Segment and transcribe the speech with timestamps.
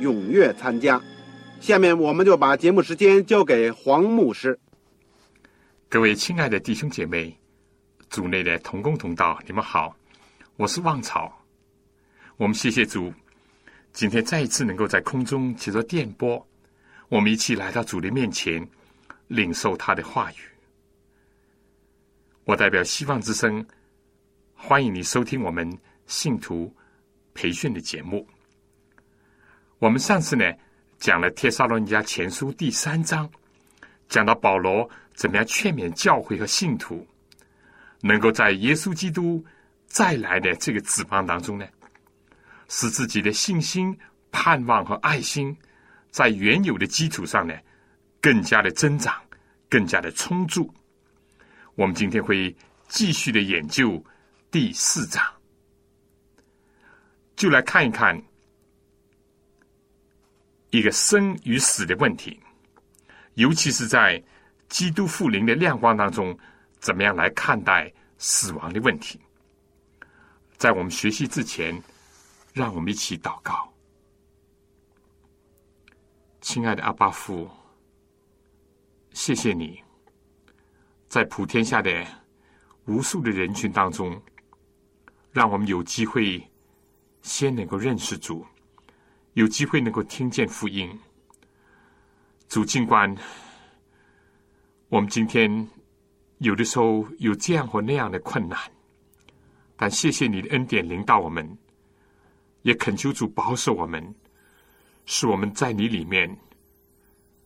[0.00, 1.00] 踊跃参加。
[1.60, 4.58] 下面我们就把节目时间交给黄牧师。
[5.88, 7.34] 各位亲爱的弟兄姐妹，
[8.10, 9.96] 组内的同工同道，你们好，
[10.56, 11.32] 我是旺草。
[12.36, 13.12] 我们谢谢主，
[13.92, 16.44] 今天再一次能够在空中接着电波，
[17.08, 18.66] 我们一起来到主的面前，
[19.28, 20.36] 领受他的话语。
[22.44, 23.64] 我代表希望之声，
[24.54, 25.66] 欢迎你收听我们
[26.06, 26.74] 信徒
[27.32, 28.26] 培训的节目。
[29.78, 30.44] 我们上次呢
[30.98, 33.28] 讲了《帖撒罗尼迦前书》第三章，
[34.08, 37.06] 讲到保罗怎么样劝勉教会和信徒，
[38.00, 39.44] 能够在耶稣基督
[39.86, 41.66] 再来的这个指望当中呢，
[42.68, 43.96] 使自己的信心、
[44.30, 45.54] 盼望和爱心
[46.10, 47.54] 在原有的基础上呢
[48.20, 49.20] 更加的增长，
[49.68, 50.72] 更加的充足。
[51.74, 52.54] 我们今天会
[52.88, 54.02] 继续的研究
[54.50, 55.22] 第四章，
[57.34, 58.22] 就来看一看
[60.74, 62.36] 一个生与死的问题，
[63.34, 64.20] 尤其是在
[64.68, 66.36] 基督复临的亮光当中，
[66.80, 69.20] 怎么样来看待死亡的问题？
[70.56, 71.80] 在我们学习之前，
[72.52, 73.72] 让我们一起祷告，
[76.40, 77.48] 亲爱的阿巴父，
[79.12, 79.80] 谢谢你。
[81.08, 82.04] 在普天下的
[82.86, 84.20] 无数的人群当中，
[85.30, 86.44] 让我们有机会
[87.22, 88.44] 先能够认识主，
[89.34, 90.90] 有机会能够听见福音。
[92.48, 93.14] 主，尽管
[94.88, 95.68] 我们今天
[96.38, 98.58] 有的时候有这样或那样的困难，
[99.76, 101.58] 但谢谢你的恩典领导我们，
[102.62, 104.14] 也恳求主保守我们，
[105.06, 106.36] 使我们在你里面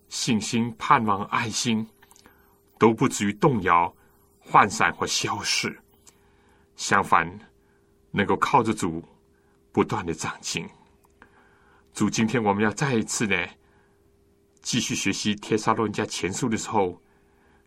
[0.09, 1.87] 信心、盼望、爱心。
[2.81, 3.93] 都不至于动摇、
[4.53, 5.77] 涣散或消逝，
[6.77, 7.29] 相反，
[8.13, 9.03] 能够靠着主
[9.73, 10.65] 不断的长进。
[11.99, 13.37] 主，今天我们要再一次呢，
[14.63, 17.03] 继续学习《帖撒罗尼迦前书》的时候，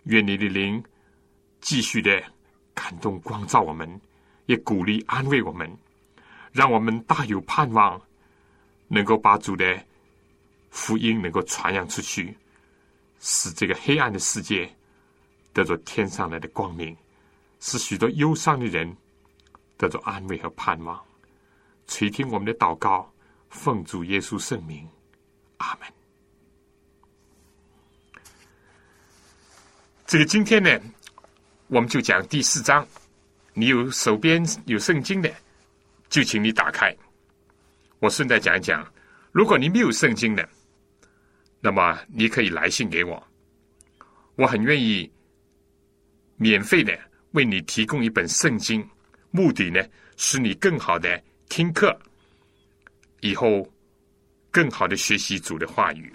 [0.04, 0.82] 愿你的灵
[1.60, 2.24] 继续的
[2.74, 4.00] 感动、光照我们，
[4.46, 5.70] 也鼓励、安慰我们，
[6.54, 8.02] 让我们大有盼望，
[8.88, 9.78] 能够把主的
[10.70, 12.34] 福音能够传扬出去，
[13.20, 14.74] 使这个黑暗的世界。
[15.52, 16.96] 得着天上来的光明，
[17.60, 18.96] 使许多忧伤的人
[19.76, 20.98] 得着安慰和盼望。
[21.86, 23.12] 垂听我们的祷告，
[23.52, 24.88] 奉主耶稣圣名，
[25.58, 25.88] 阿门。
[30.08, 30.80] 这个今天呢，
[31.68, 32.86] 我们就讲第四章。
[33.54, 35.30] 你有手边有圣经的，
[36.10, 36.96] 就请你打开。
[38.00, 38.86] 我顺带讲一讲，
[39.32, 40.50] 如果你没有圣经的，
[41.60, 43.22] 那么你可以来信给我，
[44.36, 45.12] 我很愿意。
[46.38, 46.98] 免费的
[47.34, 48.84] 为你提供一本圣经，
[49.30, 49.80] 目的呢，
[50.18, 51.96] 使你更好的听课，
[53.22, 53.68] 以后
[54.52, 56.14] 更好的学习主的话语。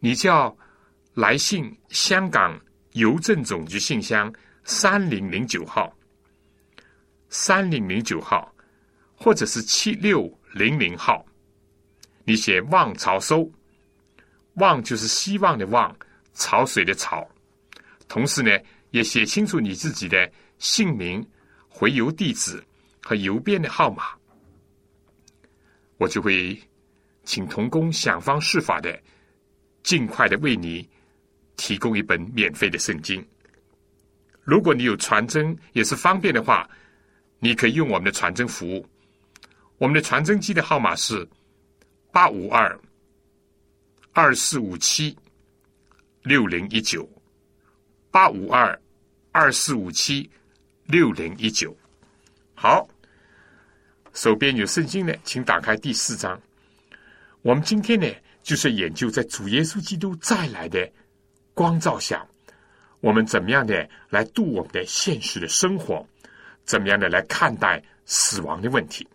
[0.00, 0.56] 你叫
[1.14, 2.58] 来信香港
[2.92, 4.32] 邮政总局信箱
[4.64, 5.92] 三零零九号，
[7.28, 8.52] 三零零九号，
[9.14, 11.24] 或者是七六零零号，
[12.24, 13.50] 你写望潮收，
[14.54, 15.94] 望就是希望的望，
[16.34, 17.28] 潮水的潮。
[18.06, 18.50] 同时呢，
[18.90, 21.26] 也写清楚你自己的姓名、
[21.68, 22.62] 回邮地址
[23.02, 24.17] 和邮编的号码，
[25.98, 26.58] 我就会
[27.24, 28.98] 请童工想方设法的
[29.82, 30.88] 尽快的为你
[31.56, 33.22] 提供一本免费的圣经。
[34.42, 36.68] 如果你有传真也是方便的话，
[37.38, 38.86] 你可以用我们的传真服务。
[39.76, 41.28] 我们的传真机的号码是
[42.10, 42.80] 八五二
[44.12, 45.14] 二四五七
[46.22, 47.06] 六零一九。
[48.10, 48.80] 八五二
[49.32, 50.28] 二四五七
[50.86, 51.76] 六零一九，
[52.54, 52.88] 好，
[54.18, 56.36] 手边有圣经呢，请打开第四章。
[57.42, 58.12] 我们今天呢，
[58.42, 60.90] 就是研究在主耶稣基督再来的
[61.54, 62.26] 光照下，
[62.98, 66.04] 我们怎么样的来度我们的现实的生活，
[66.64, 69.06] 怎么样的来看待死亡的问题。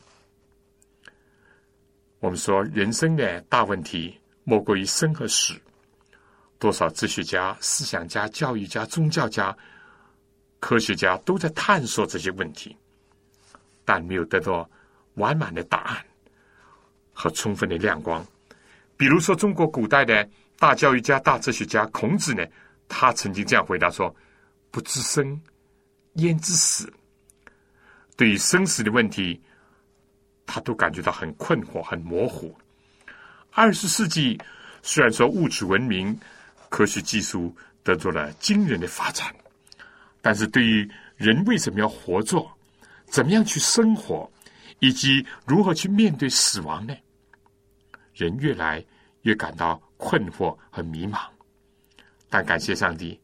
[2.22, 5.54] 我们说，人生的大问题莫过于生和死。
[6.60, 9.54] 多少哲学家、思想家、教育家、宗教家、
[10.62, 12.74] 科学家都在探索这些问题，
[13.84, 14.70] 但没有得到
[15.16, 16.06] 完满的答案
[17.14, 18.26] 和充分的亮光。
[18.96, 20.28] 比如说，中国古代的
[20.58, 22.46] 大教育家、大哲学家孔子呢，
[22.88, 24.16] 他曾经这样回答说
[24.72, 25.42] ：“不知生，
[26.14, 26.92] 焉知死？”
[28.16, 29.42] 对于生死的问题，
[30.46, 32.56] 他都感觉到很困惑、很模糊。
[33.52, 34.40] 二十世纪
[34.82, 36.18] 虽然说物质文明、
[36.70, 39.36] 科学技术得到了惊人的发展，
[40.22, 42.48] 但是对于人为什么要活着、
[43.08, 44.32] 怎么样去生活，
[44.84, 46.94] 以及如何去面对死亡呢？
[48.14, 48.84] 人越来
[49.22, 51.26] 越感到困惑和迷茫。
[52.30, 53.18] 但感谢上帝，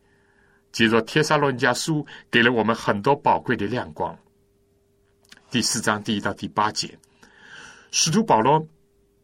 [0.72, 2.02] 接着《帖撒罗尼迦书》
[2.32, 4.18] 给了我们很多宝贵的亮光。
[5.52, 6.98] 第四章第一到第八节。
[7.92, 8.66] 使徒保罗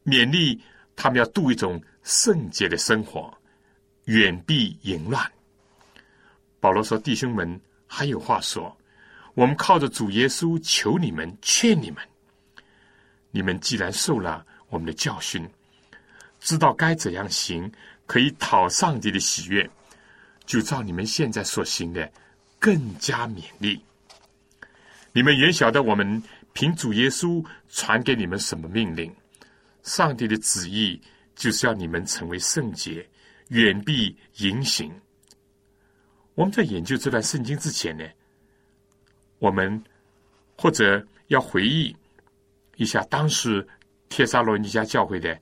[0.04, 0.62] 勉励
[0.94, 3.34] 他们要度一种圣洁的生活，
[4.08, 5.26] 远避淫乱。
[6.60, 8.76] 保罗说：“弟兄们，还有话说。
[9.36, 12.04] 我们靠着主耶稣求你们，劝你们。
[13.36, 15.46] 你们既然受了我们的教训，
[16.40, 17.70] 知道该怎样行，
[18.06, 19.70] 可以讨上帝的喜悦，
[20.46, 22.10] 就照你们现在所行的，
[22.60, 23.84] 更加勉励。
[25.12, 26.24] 你们也晓得我们。”
[26.56, 29.14] 凭主耶稣传给你们什么命令？
[29.84, 31.02] 上帝的旨意
[31.36, 33.06] 就是要你们成为圣洁，
[33.50, 34.90] 远避淫行。
[36.34, 38.06] 我们在研究这段圣经之前呢，
[39.40, 39.84] 我们
[40.58, 41.94] 或者要回忆
[42.76, 43.68] 一下当时
[44.10, 45.40] 帖撒罗尼迦教会的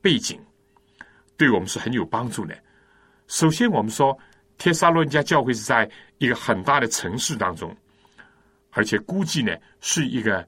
[0.00, 0.40] 背景，
[1.36, 2.56] 对我们是很有帮助的。
[3.26, 4.16] 首先，我们说
[4.58, 7.76] 帖撒罗尼迦教会是在一个很大的城市当中。
[8.70, 10.46] 而且估计呢，是一个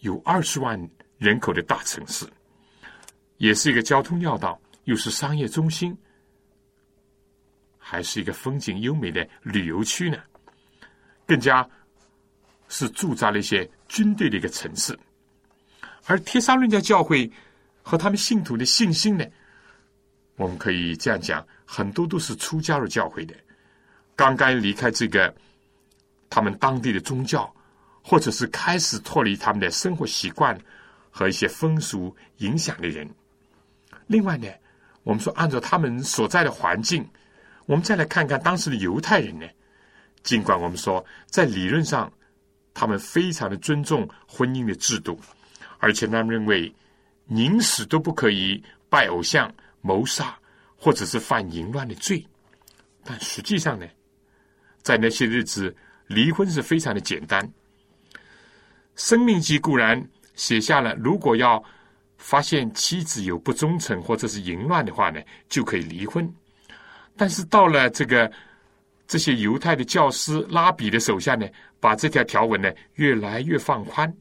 [0.00, 0.78] 有二十万
[1.16, 2.26] 人口的大城市，
[3.38, 5.96] 也是一个交通要道，又是商业中心，
[7.78, 10.18] 还是一个风景优美的旅游区呢。
[11.26, 11.66] 更加
[12.68, 14.98] 是驻扎了一些军队的一个城市。
[16.06, 17.30] 而帖撒论家教会
[17.82, 19.24] 和他们信徒的信心呢，
[20.36, 23.34] 我们可以这样讲，很多都是初加入教会的，
[24.16, 25.34] 刚刚离开这个
[26.30, 27.52] 他们当地的宗教。
[28.02, 30.58] 或者是开始脱离他们的生活习惯
[31.10, 33.06] 和一些风俗影响的人。
[34.06, 34.48] 另外呢，
[35.02, 37.06] 我们说按照他们所在的环境，
[37.66, 39.46] 我们再来看看当时的犹太人呢。
[40.22, 42.10] 尽管我们说在理论上，
[42.72, 45.18] 他们非常的尊重婚姻的制度，
[45.78, 46.72] 而且他们认为
[47.26, 50.36] 宁死都不可以拜偶像、谋杀
[50.76, 52.26] 或者是犯淫乱的罪。
[53.04, 53.86] 但实际上呢，
[54.82, 55.74] 在那些日子，
[56.06, 57.46] 离婚是非常的简单。
[58.96, 61.62] 生命记固然写下了，如果要
[62.18, 66.30] 发现妻子有不忠诚或者是淫乱的话呢，就可以离婚。
[67.16, 68.30] 但是到了这个
[69.10, 71.44] 这些犹太的教师拉比的手下呢，
[71.80, 74.14] 把这条条文呢越来越放宽，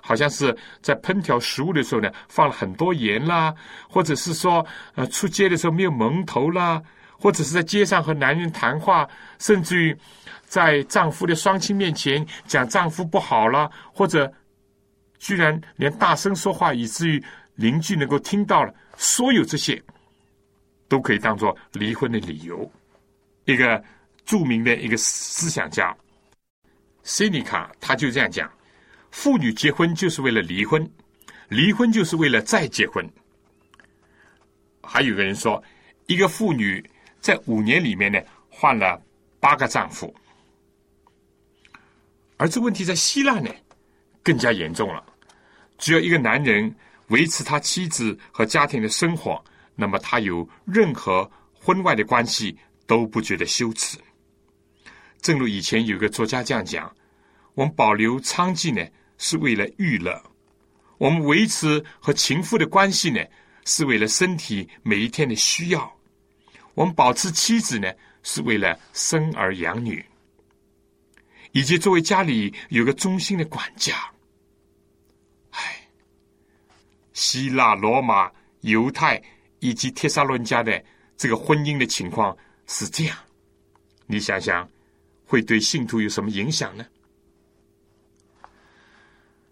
[0.00, 3.54] 好像是在烹调食物的时候呢放了很多盐啦，
[3.86, 6.82] 或者是说呃出街的时候没有蒙头啦，
[7.18, 9.06] 或者是在街上和男人谈话，
[9.38, 9.94] 甚至于。
[10.48, 14.32] 在丈夫的双亲面前讲丈夫不好了，或者
[15.18, 17.20] 居然连大声说话，以至于
[17.56, 19.82] 邻居能够听到了，所有这些
[20.86, 22.70] 都可以当做离婚的理由。
[23.46, 23.82] 一个
[24.24, 25.96] 著名的一个思想家
[27.02, 28.50] 塞尼卡他就这样讲：
[29.10, 30.88] 妇女结婚就是为了离婚，
[31.48, 33.08] 离婚就是为了再结婚。
[34.82, 35.62] 还有个人说，
[36.06, 36.84] 一个妇女
[37.20, 39.00] 在五年里面呢换了
[39.38, 40.12] 八个丈夫。
[42.36, 43.48] 而这问题在希腊呢，
[44.22, 45.04] 更加严重了。
[45.78, 46.74] 只要一个男人
[47.08, 49.42] 维持他妻子和家庭的生活，
[49.76, 53.98] 那么他有任何婚外的关系都不觉得羞耻。
[55.20, 56.94] 正如以前有个作家这样讲：，
[57.54, 58.88] 我们保留娼妓呢，
[59.18, 60.12] 是为了娱乐；，
[60.98, 63.20] 我们维持和情妇的关系呢，
[63.64, 65.80] 是为了身体每一天的需要；，
[66.74, 70.04] 我们保持妻子呢，是为了生儿养女。
[71.52, 74.12] 以及作为家里有个忠心的管家，
[75.50, 75.88] 唉，
[77.14, 79.22] 希腊、罗马、犹太
[79.60, 80.84] 以及帖撒罗尼迦的
[81.16, 83.16] 这个婚姻的情况是这样，
[84.06, 84.68] 你想想，
[85.24, 86.84] 会对信徒有什么影响呢？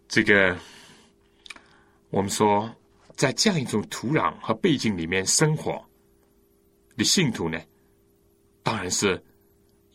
[0.08, 0.56] 这个
[2.10, 2.72] 我们说，
[3.16, 5.84] 在这样一种土壤和背景里面生活
[6.96, 7.60] 的信徒呢，
[8.62, 9.20] 当然是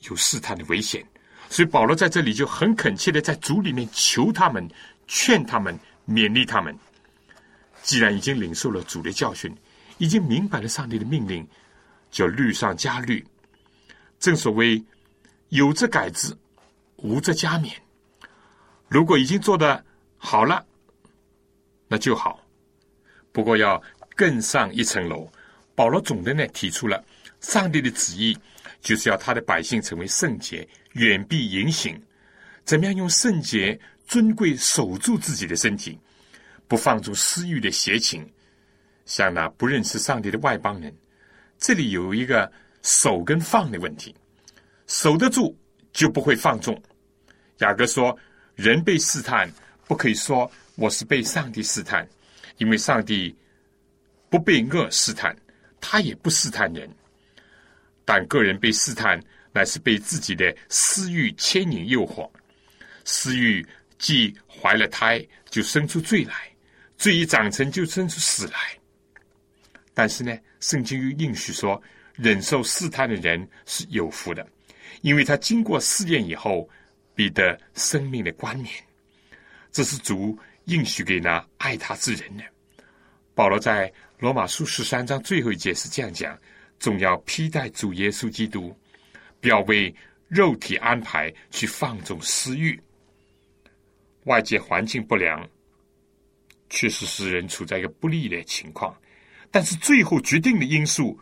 [0.09, 1.05] 有试探的危险。
[1.49, 4.69] 所以保罗在这里就很恳切的在主里面求他们、
[5.07, 6.77] 劝他们、勉励他们。
[7.81, 9.55] 既然已经领受了主的教训，
[9.97, 11.47] 已经明白了上帝的命令，
[12.10, 13.25] 就律上加律。
[14.20, 14.84] 正所谓
[15.50, 16.36] 有则改之，
[16.98, 17.74] 无则加勉。
[18.88, 19.84] 如果已经做的
[20.18, 20.66] 好了，
[21.88, 22.44] 那就好。
[23.32, 23.82] 不过要
[24.16, 25.30] 更上一层楼。
[25.75, 27.01] 保罗总的呢提出了
[27.39, 28.38] 上帝的旨意，
[28.82, 31.98] 就是要他的百姓成为圣洁，远避淫行。
[32.66, 35.98] 怎么样用圣洁尊贵守住自己的身体，
[36.68, 38.30] 不放纵私欲的邪情，
[39.06, 40.94] 像那不认识上帝的外邦人。
[41.60, 42.51] 这里有一个
[42.82, 44.16] 守跟放的问题，
[44.88, 45.56] 守得住
[45.94, 46.82] 就不会放纵。
[47.60, 48.18] 雅各说。
[48.56, 49.50] 人被试探，
[49.88, 52.06] 不可以说我是被上帝试探，
[52.58, 53.34] 因为上帝
[54.30, 55.34] 不被恶试探，
[55.80, 56.94] 他也不试探人。
[58.04, 59.18] 但个人被试探，
[59.54, 62.30] 乃是被自己的私欲牵引诱惑。
[63.06, 63.66] 私欲
[63.98, 66.34] 既怀了胎，就生出罪来；
[66.98, 68.78] 罪一长成，就生出死来。
[70.00, 71.82] 但是呢，圣经又应许说，
[72.15, 74.48] 忍受试探的人是有福的，
[75.01, 76.70] 因为他经过试验以后。
[77.15, 78.74] 必得生命的冠冕，
[79.74, 82.44] 这是主应许给那爱他之人的。
[83.36, 86.39] 保罗在罗马书十三章最后一节是这样讲：
[86.79, 88.74] 总要披戴主耶稣基督，
[89.41, 89.94] 不要为
[90.29, 92.79] 肉体安排去放纵私欲。
[94.24, 95.46] 外界环境不良，
[96.70, 98.98] 确实使人处在一个不利的情况，
[99.51, 101.20] 但是最后决定的因素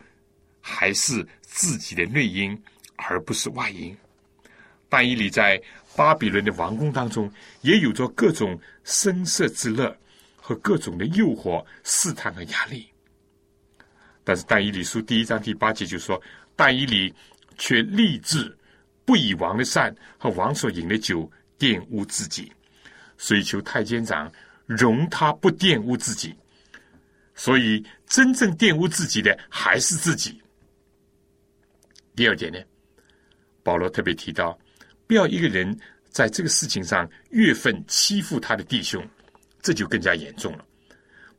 [0.60, 2.60] 还是自己的内因，
[2.96, 3.96] 而不是外因。
[4.88, 5.60] 但以理在。
[5.96, 7.28] 巴比伦的王宫当中，
[7.62, 9.92] 也有着各种声色之乐
[10.36, 12.86] 和各种的诱惑、试探和压力。
[14.22, 16.22] 但是《但以理书》第一章第八节就说
[16.54, 17.12] ：“但以理
[17.56, 18.56] 却立志
[19.04, 22.52] 不以王的善和王所饮的酒玷污自己，
[23.16, 24.30] 所以求太监长
[24.64, 26.32] 容他不玷污自己。
[27.38, 30.42] 所以真正玷污自己的还是自己。”
[32.16, 32.58] 第二点呢，
[33.62, 34.58] 保罗特别提到。
[35.06, 35.74] 不要一个人
[36.10, 39.02] 在这个事情上越分欺负他的弟兄，
[39.62, 40.66] 这就更加严重了。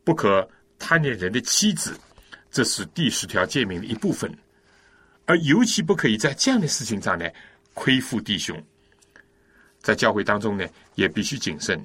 [0.04, 1.96] 不可贪恋人的妻子，
[2.50, 4.36] 这是第十条诫命的一部分。
[5.26, 7.30] 而尤其不可以在这样的事情上呢
[7.76, 8.60] 亏负弟兄。
[9.82, 10.66] 在教会当中呢，
[10.96, 11.80] 也必须谨慎。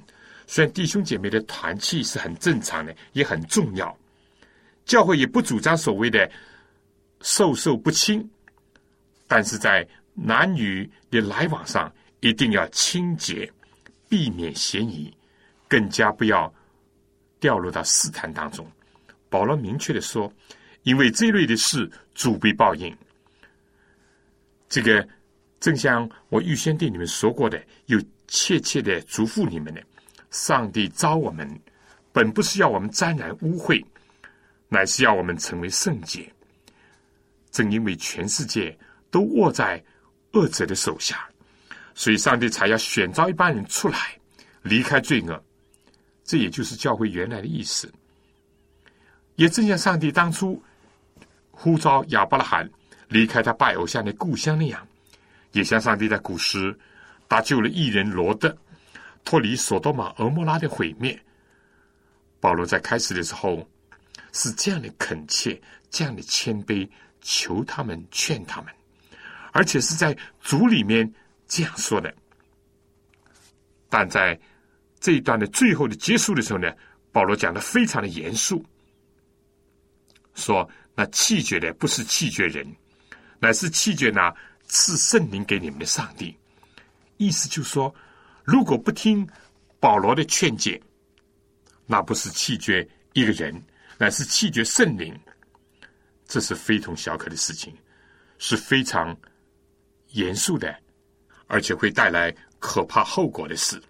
[0.47, 3.95] 虽然弟兄姐妹的团契是很正常的，也很重要，
[4.85, 6.29] 教会也不主张所谓的
[7.21, 8.29] 授受不亲，
[9.27, 9.87] 但是在。
[10.17, 13.51] 男女的来往上一定要清洁，
[14.07, 15.13] 避免嫌疑，
[15.67, 16.49] 更加不要
[17.37, 18.65] 掉入到试探当中。
[19.29, 20.31] 保罗明确的说
[20.83, 22.95] ：“因为这类的事，主被报应。”
[24.69, 25.05] 这个
[25.59, 29.83] 正像我预先对你们说过的，有切切的嘱咐你们的。
[30.31, 31.59] 上帝召我们，
[32.13, 33.83] 本不是要我们沾染污秽，
[34.75, 36.29] 乃是要我们成为圣洁。
[37.51, 38.77] 正因为全世界
[39.09, 39.81] 都握在。
[40.35, 41.29] 恶者的手下，
[41.93, 43.97] 所以上帝才要选召一帮人出来，
[44.63, 45.43] 离开罪恶。
[46.25, 47.89] 这也就是教会原来的意思。
[49.35, 50.61] 也正像上帝当初
[51.51, 52.69] 呼召亚伯拉罕
[53.07, 54.85] 离开他拜偶像的故乡那样，
[55.53, 56.77] 也像上帝在古时
[57.29, 58.53] 搭救了异人罗德，
[59.23, 61.17] 脱离索多玛、俄摩拉的毁灭。
[62.41, 63.65] 保罗在开始的时候
[64.35, 66.87] 是这样的恳切，这样的谦卑，
[67.21, 68.71] 求他们，劝他们。
[69.53, 71.09] 而且是在主里面
[71.47, 72.13] 这样说的，
[73.87, 74.37] 但在
[74.99, 76.69] 这一段的最后的结束的时候呢，
[77.13, 78.61] 保罗讲的非常的严肃，
[80.33, 82.67] 说那弃绝的不是弃绝人，
[83.39, 84.35] 乃是弃绝那
[84.67, 86.35] 赐圣灵给你们的上帝。
[87.15, 87.95] 意思就是说，
[88.43, 89.25] 如果不听
[89.79, 90.81] 保罗的劝诫，
[91.85, 93.63] 那不是弃绝一个人，
[93.97, 95.17] 乃是气绝圣灵，
[96.27, 97.75] 这是非同小可的事情，
[98.37, 99.15] 是非常。
[100.11, 100.73] 严肃的，
[101.47, 103.81] 而且会带来可怕后果的事。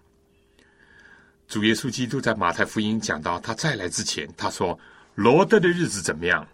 [1.46, 4.76] 主耶稣基督在马太福音讲到他再来之前，他说
[5.14, 6.44] ：“罗德的日子怎么样？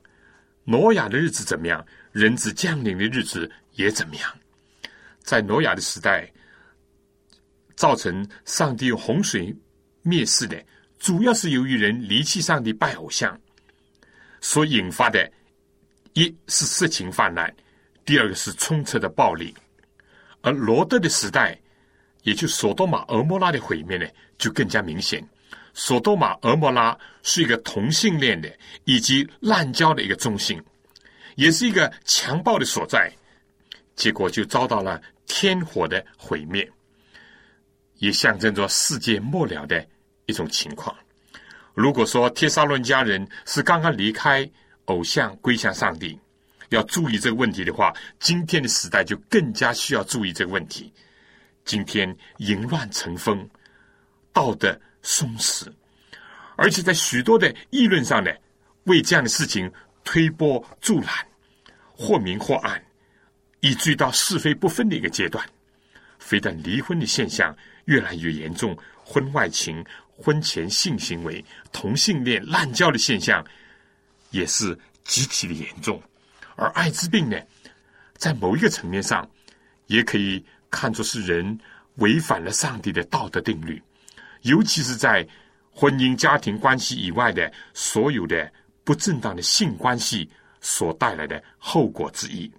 [0.64, 1.82] 挪亚的日子怎么样？
[2.10, 4.30] 人子降临的日子也怎么样？”
[5.24, 6.30] 在挪亚的时代，
[7.74, 9.56] 造成上帝洪水
[10.02, 10.62] 灭世的，
[10.98, 13.40] 主要是由于人离弃上帝拜偶像
[14.42, 15.32] 所引发的，
[16.12, 17.50] 一是色情泛滥。
[18.04, 19.54] 第二个是充斥的暴力，
[20.40, 21.56] 而罗德的时代
[22.24, 24.06] 也就索多玛、俄摩拉的毁灭呢，
[24.36, 25.26] 就更加明显。
[25.72, 28.52] 索多玛、俄摩拉是一个同性恋的
[28.84, 30.60] 以及滥交的一个中心，
[31.36, 33.10] 也是一个强暴的所在，
[33.94, 36.68] 结果就遭到了天火的毁灭，
[37.98, 39.86] 也象征着世界末了的
[40.26, 40.94] 一种情况。
[41.74, 44.48] 如果说帖撒论家人是刚刚离开
[44.86, 46.18] 偶像归向上帝，
[46.68, 50.92] 要注意这个问题的话，今天的时代就更加需要注意这个问题。
[51.64, 53.48] 今天淫乱成风，
[54.32, 55.66] 道德松弛，
[56.56, 58.30] 而且在许多的议论上呢，
[58.84, 59.70] 为这样的事情
[60.02, 61.08] 推波助澜，
[61.94, 62.82] 或明或暗，
[63.60, 65.44] 以至于到是非不分的一个阶段。
[66.18, 69.84] 非但离婚的现象越来越严重，婚外情、
[70.16, 73.44] 婚前性行为、同性恋滥交的现象
[74.30, 76.02] 也是极其的严重。
[76.56, 77.36] 而艾滋病呢，
[78.16, 79.28] 在某一个层面上，
[79.86, 80.44] 也可以。
[80.74, 81.60] 看作是人
[81.96, 83.82] 违反了上帝的道德定律，
[84.40, 85.28] 尤其是在
[85.70, 88.50] 婚姻家庭关系以外的所有的
[88.82, 90.26] 不正当的性关系
[90.62, 92.50] 所带来的后果之一。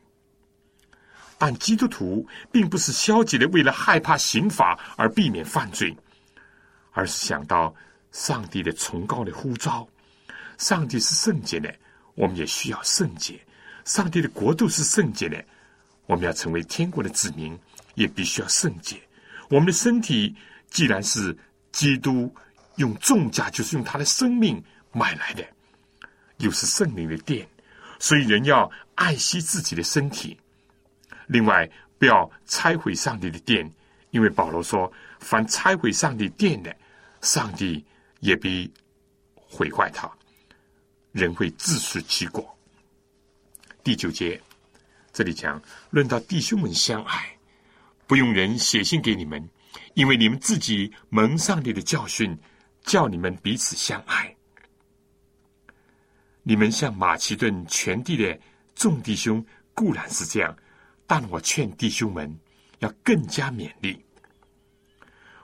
[1.39, 5.97] 但基督徒并不是消极的为了害怕刑罚而避免犯罪，
[6.93, 7.75] 而是想到
[8.11, 9.85] 上帝的崇高的呼召。
[10.57, 11.73] 上帝是圣洁的，
[12.15, 13.35] 我们也需要圣洁；
[13.83, 15.43] 上帝的国度是圣洁的，
[16.05, 17.59] 我们要成为天国的子民。
[17.95, 18.99] 也必须要圣洁。
[19.51, 20.35] 我们的身体
[20.67, 21.37] 既然是
[21.71, 22.33] 基督
[22.77, 24.59] 用重价，就是用他的生命
[24.91, 25.45] 买来的，
[26.37, 27.47] 又是圣灵的殿，
[27.99, 30.35] 所以人要爱惜自己的身体。
[31.27, 31.69] 另外，
[31.99, 33.71] 不要拆毁上帝的殿，
[34.09, 36.75] 因为保罗说：“凡拆毁上帝殿的，
[37.23, 37.83] 上帝
[38.19, 38.71] 也必
[39.33, 40.07] 毁坏他。”
[41.11, 42.55] 人会自食其果。
[43.83, 44.39] 第九节
[45.11, 47.35] 这里讲论到弟兄们相爱。
[48.05, 49.49] 不用人写信给你们，
[49.93, 52.37] 因为你们自己蒙上帝的教训，
[52.83, 54.35] 叫你们彼此相爱。
[56.43, 58.37] 你们像马其顿全地的
[58.75, 60.55] 众弟兄固然是这样，
[61.07, 62.37] 但我劝弟兄们
[62.79, 64.02] 要更加勉励。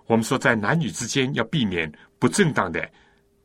[0.09, 2.89] 我们说，在男女之间要避免不正当的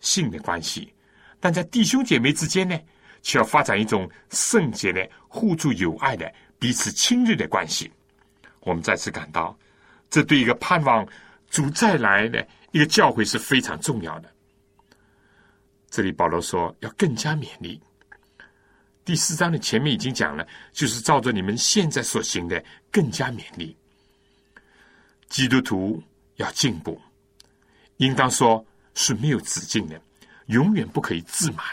[0.01, 0.91] 性的关系，
[1.39, 2.75] 但在弟兄姐妹之间呢，
[3.21, 7.93] 却要发展一种圣洁的、互助友爱的、彼此亲热的关系。
[8.61, 9.55] 我们再次感到，
[10.09, 11.07] 这对一个盼望
[11.51, 14.33] 主再来的一个教会是非常重要的。
[15.91, 17.79] 这里保罗说要更加勉励。
[19.05, 23.77] 第四章的前面已经讲了，就是照着你们现在所行的更加勉励。
[25.29, 26.03] 基督徒
[26.37, 27.01] 要进步，
[27.99, 30.01] 应当说是没有止境的，
[30.47, 31.65] 永远不可以自满，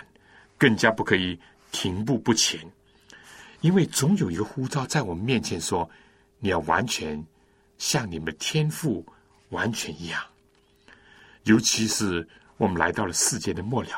[0.58, 1.40] 更加不可以
[1.72, 2.60] 停步不前，
[3.62, 5.90] 因为总有一个呼召在我们面前说。
[6.44, 7.24] 你要完全
[7.78, 9.06] 像你们天赋
[9.50, 10.20] 完全一样，
[11.44, 13.90] 尤其是我们来到了世界的末了。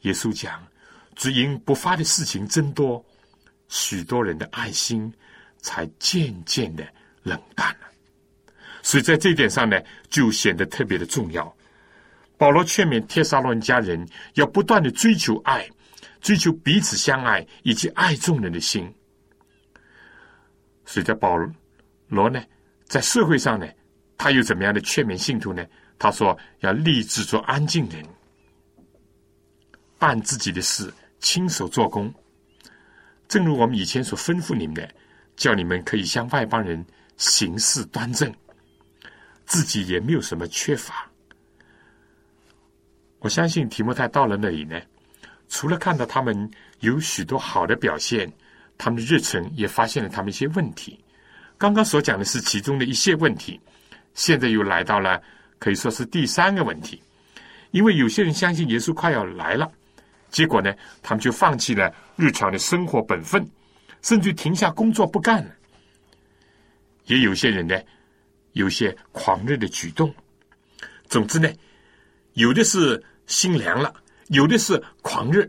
[0.00, 0.66] 耶稣讲，
[1.14, 3.04] 只因不发的事情增多，
[3.68, 5.12] 许多人的爱心
[5.60, 6.90] 才渐渐的
[7.22, 7.87] 冷淡了。
[8.88, 11.54] 所以在这一点上呢，就显得特别的重要。
[12.38, 15.68] 保罗劝勉帖撒罗尼家人要不断的追求爱，
[16.22, 18.90] 追求彼此相爱以及爱众人的心。
[20.86, 21.36] 所以在保
[22.08, 22.42] 罗呢，
[22.86, 23.68] 在社会上呢，
[24.16, 25.62] 他又怎么样的劝勉信徒呢？
[25.98, 28.02] 他说要立志做安静人，
[29.98, 32.10] 办自己的事，亲手做工。
[33.28, 34.88] 正如我们以前所吩咐你们的，
[35.36, 36.82] 叫你们可以向外邦人
[37.18, 38.34] 行事端正，
[39.48, 41.10] 自己也没有什么缺乏。
[43.18, 44.80] 我相信提摩太到了那里呢，
[45.48, 48.32] 除了看到他们有许多好的表现。
[48.80, 51.04] 他们的日程也发现了他们一些问题。
[51.58, 53.60] 刚刚所讲的是其中的一些问题，
[54.14, 55.20] 现在又来到了
[55.58, 57.02] 可以说是第三个问题。
[57.72, 59.68] 因为有些人相信耶稣快要来了，
[60.30, 63.44] 结果呢，他们就放弃了日常的生活本分，
[64.00, 65.50] 甚至停下工作不干了。
[67.06, 67.76] 也有些人呢，
[68.58, 70.12] 有些狂热的举动。
[71.08, 71.48] 总之呢，
[72.32, 73.94] 有的是心凉了，
[74.28, 75.48] 有的是狂热。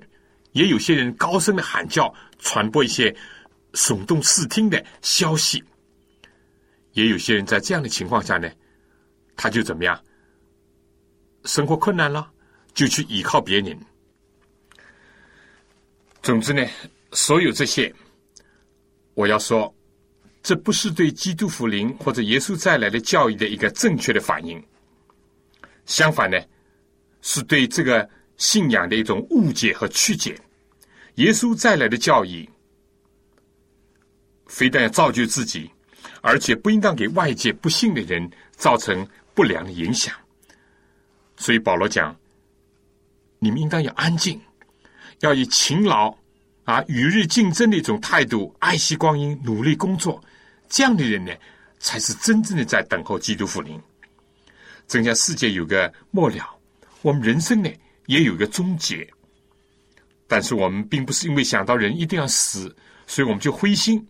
[0.52, 3.16] 也有些人高声的喊叫，传播一些
[3.74, 5.60] 耸动视听的消息；
[6.94, 8.50] 也有些人在这样的情况下呢，
[9.36, 10.00] 他就怎么样？
[11.46, 12.32] 生活困难了，
[12.74, 13.80] 就去依靠别人。
[16.22, 16.64] 总之呢，
[17.12, 17.94] 所有这些，
[19.14, 19.74] 我要说，
[20.42, 24.64] 这不是对基督福临或者耶稣再来的教育的一个正确的反应。
[25.86, 26.40] 相反呢，
[27.22, 28.10] 是对这个。
[28.40, 30.34] 信仰的一种误解和曲解，
[31.16, 32.50] 耶稣再来的教义，
[34.48, 35.70] 非但要造就自己，
[36.22, 40.16] 而且不应当给外界不信的人造成不良的影响。
[41.36, 42.18] 所以保罗讲，
[43.40, 44.40] 你们应当要安静，
[45.20, 46.16] 要以勤劳
[46.70, 50.24] 啊与日竞争的一种态度，爱惜光阴，努力工作。
[50.68, 51.34] 这样的人呢，
[51.80, 53.82] 才是真正的在等候基督复临。
[54.88, 56.48] 正像世界有个末了，
[57.02, 57.72] 我们人生呢
[58.06, 59.08] 也有个终结。
[60.28, 62.76] 但是我们并不是因为想到人一定要死，
[63.08, 64.08] 所以我们就灰心，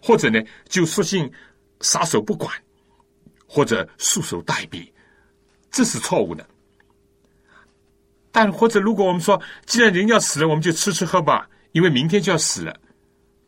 [0.00, 1.28] 或者呢就索性
[1.80, 2.54] 撒手不管，
[3.48, 4.88] 或者束手待毙，
[5.72, 6.46] 这是错误的。
[8.30, 12.78] 但或者如果我们说，既然人要死了，我们就吃吃喝吧，因为明天就要死了，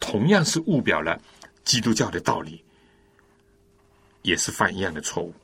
[0.01, 1.21] 同样是误表了
[1.65, 2.63] 基督教的道理，
[4.23, 5.35] 也是犯一样的错误。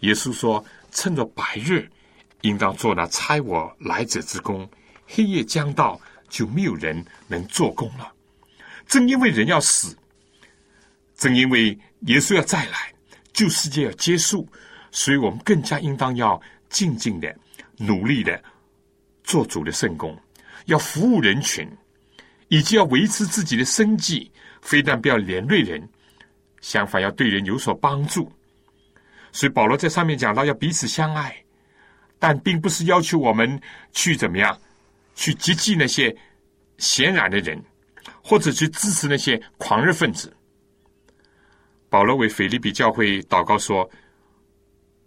[0.00, 1.90] 耶稣说：“趁着白日，
[2.42, 4.66] 应当做那差我来者之功；
[5.06, 8.12] 黑夜将到。”就没有人能做工了。
[8.88, 9.96] 正因为人要死，
[11.16, 12.92] 正因为耶稣要再来，
[13.32, 14.48] 旧世界要结束，
[14.90, 17.32] 所以我们更加应当要静静的、
[17.76, 18.42] 努力的
[19.22, 20.18] 做主的圣功，
[20.64, 21.70] 要服务人群，
[22.54, 24.30] 以及要维持自己的生计。
[24.62, 25.86] 非但不要连累人，
[26.60, 28.32] 相反要对人有所帮助。
[29.30, 31.36] 所以保罗在上面讲到要彼此相爱，
[32.18, 33.60] 但并不是要求我们
[33.92, 34.58] 去怎么样。
[35.16, 36.14] 去接济那些
[36.78, 37.62] 显然的人，
[38.22, 40.34] 或者去支持那些狂热分子。
[41.88, 43.88] 保罗为腓利比教会祷告说：“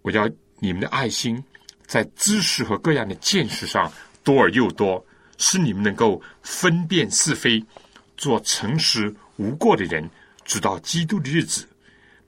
[0.00, 0.26] 我要
[0.60, 1.44] 你们的爱心
[1.86, 3.92] 在知识和各样的见识上
[4.24, 5.04] 多而又多，
[5.38, 7.64] 使你们能够分辨是非，
[8.16, 10.08] 做诚实无过的人，
[10.44, 11.66] 直到基督的日子，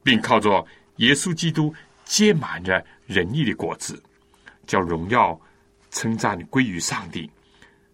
[0.03, 4.03] 并靠着耶稣基督结满着仁义的果子，
[4.66, 5.38] 叫荣耀
[5.90, 7.31] 称赞归于上帝。”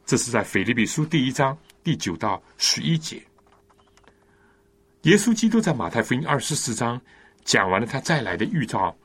[0.06, 3.20] 这是在腓立比书第一章第九到十一节。
[5.02, 7.00] 耶稣基督在马太福音二十四章
[7.44, 8.96] 讲完了他再来的预兆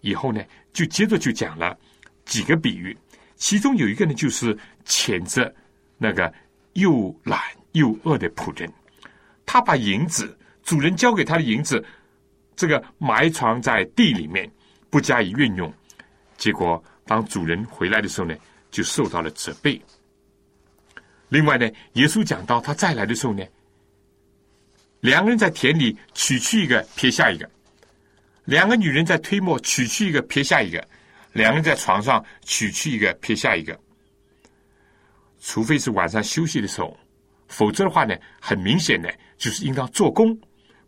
[0.00, 0.40] 以后呢，
[0.72, 1.76] 就接着就讲了
[2.24, 2.96] 几个比喻，
[3.42, 5.52] 其中有一个呢，就是谴责
[5.98, 6.32] 那个
[6.74, 7.40] 又懒
[7.72, 8.72] 又饿的仆人，
[9.44, 11.84] 他把银子主人交给他的银子，
[12.54, 14.48] 这个埋藏在地里面，
[14.90, 15.74] 不加以运用，
[16.36, 18.36] 结果当主人回来的时候呢，
[18.70, 19.82] 就受到了责备。
[21.28, 23.44] 另外呢，耶稣讲到他再来的时候呢，
[25.00, 27.50] 两个人在田里取去一个撇下一个，
[28.44, 30.86] 两个女人在推磨取去一个撇下一个，
[31.32, 33.78] 两个人在床上取去一个撇下一个。
[35.40, 36.96] 除非是晚上休息的时候，
[37.48, 40.38] 否则的话呢，很明显的就是应当做工，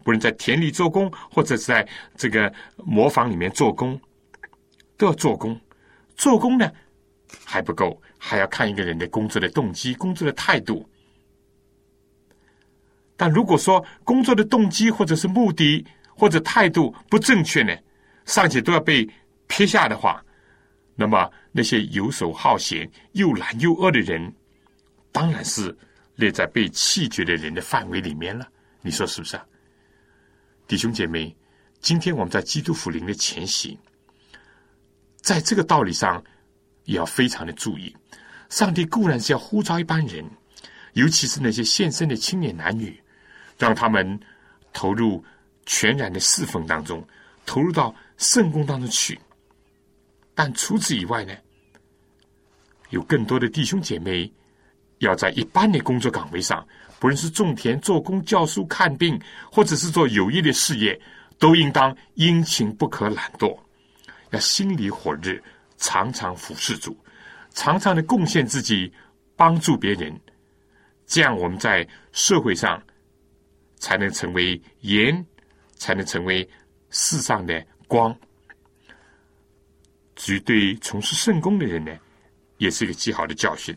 [0.02, 4.00] 不能在田里做工或者是在这个磨坊里面做工，
[4.96, 5.60] 都要做工。
[6.16, 6.70] 做工呢
[7.44, 8.00] 还不够。
[8.26, 10.88] 还要看一个人的工作的动机、工作的态度。
[13.18, 15.84] 但如果说工作的动机或者是目的
[16.16, 17.76] 或者态度不正确呢，
[18.24, 19.06] 尚且都要被
[19.46, 20.24] 撇下的话，
[20.94, 24.32] 那么那些游手好闲、又懒又饿的人，
[25.12, 25.76] 当然是
[26.16, 28.48] 列在被弃绝的人的范围里面了。
[28.80, 29.46] 你说是不是啊？
[30.66, 31.36] 弟兄姐妹，
[31.80, 33.78] 今天我们在基督福临的前夕，
[35.16, 36.22] 在这个道理上。
[36.86, 37.96] 也要非常的注意，
[38.50, 40.22] 上帝固然是要呼召一般人，
[40.92, 43.02] 尤其是那些现身的青年男女，
[43.58, 44.20] 让他们
[44.70, 45.24] 投入
[45.64, 47.02] 全然的侍奉当中，
[47.46, 49.18] 投入到圣宫当中去。
[50.34, 51.34] 但除此以外呢，
[52.90, 54.30] 有更多的弟兄姐妹
[54.98, 56.66] 要在一般的工作岗位上，
[56.98, 59.20] 不论是种田、做工、教书、看病，
[59.50, 61.00] 或者是做有益的事业，
[61.38, 63.58] 都应当殷勤不可懒惰，
[64.30, 65.38] 要心里火热。
[65.76, 66.96] 常常服侍主，
[67.52, 68.90] 常常的贡献自己，
[69.36, 70.18] 帮助别人，
[71.04, 72.80] 这样我们在社会上
[73.76, 75.26] 才能成为盐，
[75.74, 76.48] 才能成为
[76.90, 78.16] 世上的光。
[80.24, 81.92] 至于对从事圣功的人呢，
[82.56, 83.76] 也是一个极好的教训。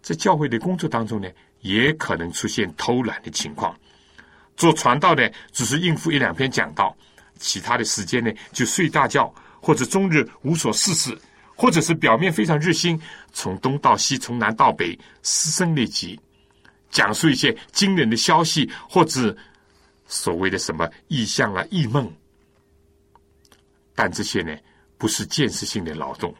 [0.00, 1.28] 在教会的工作当中呢，
[1.62, 3.76] 也可能出现偷懒的情况。
[4.56, 6.96] 做传道的只是应付一两篇讲道，
[7.40, 11.18] 其他的时间呢就睡大觉，或者终日无所事事。
[11.56, 12.98] 或者是表面非常热心，
[13.32, 16.16] 从东到西，从南到北，嘶声力竭，
[16.88, 19.36] 讲述一些惊人的消息，或者
[20.06, 22.08] 所谓的什么异象啊、异梦。
[23.92, 24.56] 但这些呢，
[25.00, 26.32] 不是建设性的劳动，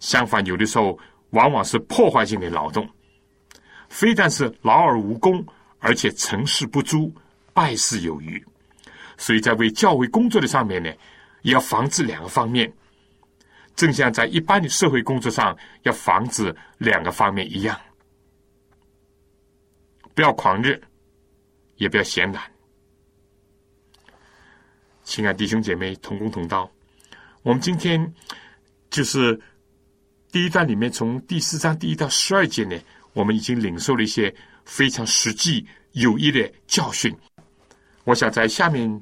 [0.00, 0.98] 相反，有的时候
[1.30, 2.86] 往往是破坏性的劳动，
[3.88, 5.46] 非但是劳而无功，
[5.78, 7.14] 而且成事不足，
[7.54, 8.44] 败事有余。
[9.16, 10.92] 所以在为教会工作的上面呢，
[11.42, 12.70] 也要防止两个方面。
[13.76, 17.80] 正像在一般的社会工作上，要防止两个方面一样，
[20.12, 20.76] 不要狂热，
[21.76, 22.42] 也不要闲懒。
[25.04, 26.68] 亲爱弟兄姐妹，同工同道，
[27.42, 28.14] 我们今天
[28.90, 29.40] 就是
[30.30, 32.78] 第一段里面，从第四章第一到十二节呢，
[33.14, 34.34] 我们已经领受了一些
[34.66, 37.16] 非常实际有益的教训。
[38.04, 39.00] 我想在下面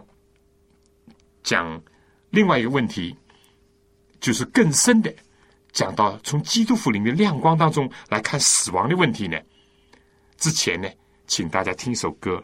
[1.43, 1.83] 讲
[2.31, 3.15] 另外一个问题，
[4.21, 5.13] 就是更深的
[5.73, 9.37] 讲到从基督福临的亮光当中来看死亡的问题呢。
[10.37, 10.89] 之前呢，
[11.27, 12.43] 请大家听首歌。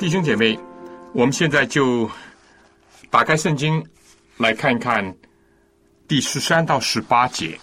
[0.00, 0.58] 弟兄姐妹，
[1.12, 2.10] 我们现在就
[3.10, 3.86] 打开圣经
[4.38, 5.14] 来看看
[6.08, 7.60] 第十三到十八节。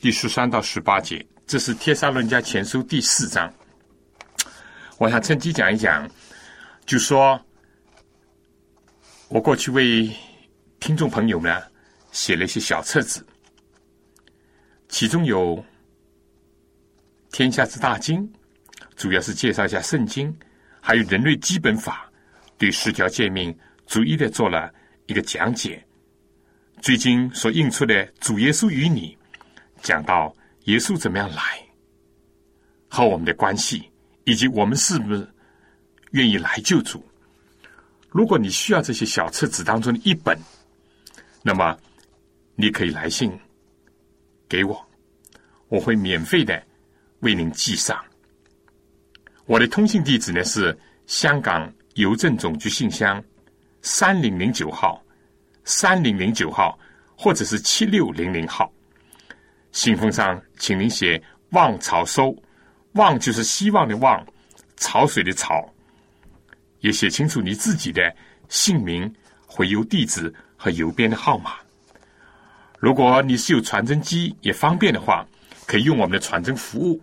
[0.00, 3.52] 第十三到十八节，这是《帖撒论家前书》第四章。
[4.96, 6.10] 我想趁机讲一讲，
[6.86, 7.38] 就说
[9.28, 10.10] 我过去为
[10.80, 11.62] 听众朋友们
[12.10, 13.22] 写了一些小册子，
[14.88, 15.56] 其中有
[17.30, 18.22] 《天下之大经》，
[18.96, 20.34] 主要是介绍一下圣经。
[20.80, 22.10] 还有人类基本法，
[22.56, 24.72] 对十条诫命逐一的做了
[25.06, 25.84] 一个讲解。
[26.80, 29.16] 最近所印出的《主耶稣与你》，
[29.82, 31.62] 讲到耶稣怎么样来，
[32.88, 33.90] 和我们的关系，
[34.24, 35.28] 以及我们是不是
[36.12, 37.04] 愿意来救主。
[38.08, 40.38] 如果你需要这些小册子当中的一本，
[41.42, 41.78] 那么
[42.56, 43.30] 你可以来信
[44.48, 44.88] 给我，
[45.68, 46.62] 我会免费的
[47.20, 48.02] 为您寄上。
[49.50, 53.20] 我的通信地址呢是香港邮政总局信箱
[53.82, 55.02] 三零零九号，
[55.64, 56.78] 三零零九号，
[57.16, 58.72] 或者是七六零零号。
[59.72, 62.32] 信封上，请您写“望潮收
[62.94, 64.24] ”，“望”就是希望的“望”，
[64.78, 65.68] 潮水的“潮”，
[66.78, 68.00] 也写清楚你自己的
[68.48, 69.12] 姓名、
[69.44, 71.54] 回邮地址和邮编的号码。
[72.78, 75.26] 如果你是有传真机也方便的话，
[75.66, 77.02] 可以用我们的传真服务。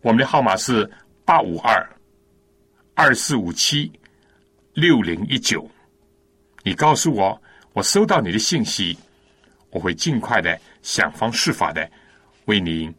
[0.00, 0.88] 我们的号码是。
[1.26, 1.84] 八五二
[2.94, 3.90] 二四五七
[4.74, 5.68] 六零一九，
[6.62, 8.96] 你告诉我，我收到你的信息，
[9.70, 11.90] 我会尽快的想方设法的
[12.44, 12.94] 为您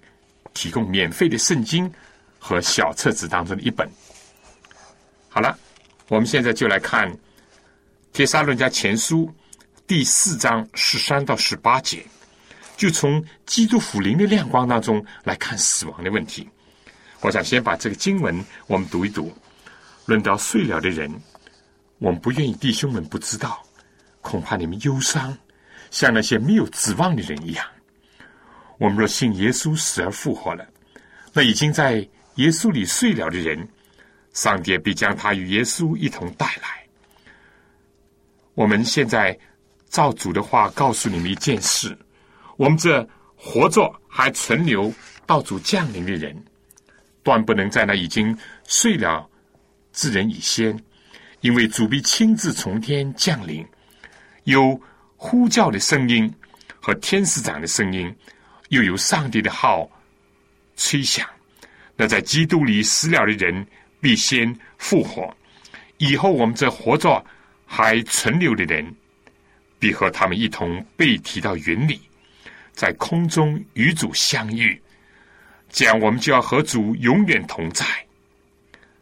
[0.53, 1.89] 提供免费的圣经
[2.37, 3.89] 和小册子当中的一本。
[5.29, 5.57] 好了，
[6.09, 7.09] 我们现在就来看
[8.11, 9.25] 《帖撒论家前书》
[9.87, 12.05] 第四章十三到十八节，
[12.75, 16.45] 就从基督福临的亮光当中来看死亡的问题。
[17.21, 19.31] 我想先把这个经文我们读一读。
[20.05, 21.11] 论到睡了的人，
[21.97, 23.61] 我们不愿意弟兄们不知道，
[24.21, 25.37] 恐怕你们忧伤，
[25.91, 27.65] 像那些没有指望的人一样。
[28.77, 30.65] 我们若信耶稣死而复活了，
[31.33, 31.95] 那已经在
[32.35, 33.67] 耶稣里睡了的人，
[34.31, 36.87] 上帝必将他与耶稣一同带来。
[38.53, 39.37] 我们现在
[39.89, 41.97] 照主的话告诉你们一件事：
[42.55, 44.89] 我们这活着还存留
[45.25, 46.33] 到主降临的人，
[47.27, 48.35] 断不能在那已经
[48.65, 49.29] 睡了
[49.91, 50.81] 之人以先，
[51.41, 53.65] 因为主必亲自从天降临，
[54.45, 54.79] 有
[55.17, 56.33] 呼叫的声音
[56.79, 58.15] 和天使长的声音，
[58.69, 59.89] 又有上帝的号
[60.77, 61.27] 吹响。
[61.97, 63.67] 那在基督里死了的人
[63.99, 65.35] 必先复活，
[65.97, 67.21] 以后我们这活着。
[67.69, 68.95] 还存留的人，
[69.77, 71.99] 必和他们一同被提到云里，
[72.71, 74.81] 在空中与主相遇，
[75.69, 77.85] 这样我们就要和主永远同在。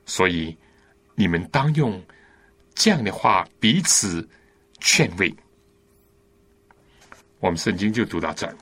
[0.05, 0.55] 所以，
[1.15, 2.01] 你们当用
[2.73, 4.27] 这样的话彼此
[4.79, 5.33] 劝慰。
[7.39, 8.55] 我们圣经就读到这儿。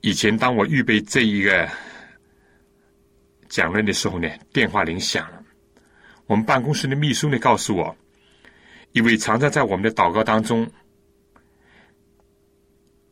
[0.00, 1.68] 以前，当我预备这一个
[3.48, 5.42] 讲论的时候呢，电话铃响了。
[6.26, 7.96] 我们办公室的秘书呢告诉我，
[8.92, 10.70] 一位常常在我们的祷告当中，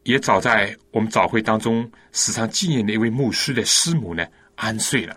[0.03, 5.17] 也早在我们早会当中时常纪念的一位牧师的师母呢安睡了。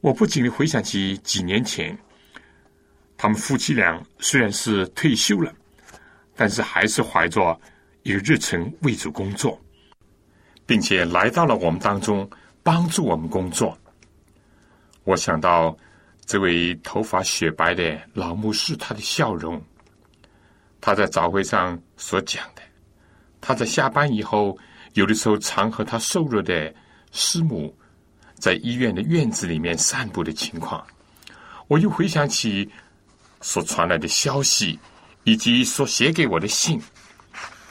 [0.00, 1.96] 我不禁回想起几年前，
[3.16, 5.52] 他们夫妻俩虽然是退休了，
[6.34, 7.58] 但是还是怀着
[8.02, 9.60] 一个热忱为主工作，
[10.66, 12.28] 并且来到了我们当中
[12.62, 13.76] 帮助我们工作。
[15.04, 15.76] 我想到。
[16.26, 19.60] 这位头发雪白的老牧师，他的笑容，
[20.80, 22.59] 他在早会上所讲的，
[23.40, 24.56] 他在下班以后，
[24.94, 26.74] 有的时候常和他瘦弱的
[27.12, 27.74] 师母
[28.34, 30.86] 在医院的院子里面散步的情况，
[31.68, 32.70] 我又回想起
[33.40, 34.78] 所传来的消息，
[35.24, 36.80] 以及所写给我的信，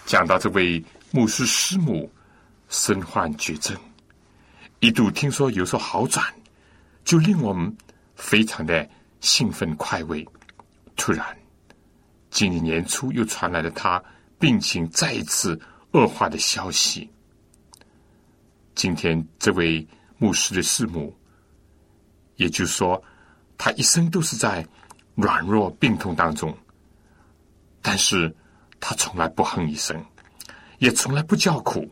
[0.05, 2.11] 讲到这位牧师师母
[2.69, 3.77] 身患绝症，
[4.79, 6.25] 一度听说有所好转，
[7.03, 7.75] 就令我们。
[8.21, 8.85] 非常的
[9.21, 10.27] 兴奋快慰，
[10.97, 11.25] 突然，
[12.29, 14.03] 今年年初又传来了他
[14.39, 15.59] 病情再一次
[15.91, 17.09] 恶化的消息。
[18.73, 19.85] 今天这位
[20.17, 21.13] 牧师的师母，
[22.37, 23.03] 也就是说，
[23.57, 24.65] 他一生都是在
[25.15, 26.57] 软弱病痛当中，
[27.81, 28.33] 但是
[28.79, 30.01] 他从来不哼一声，
[30.77, 31.85] 也从来不叫苦。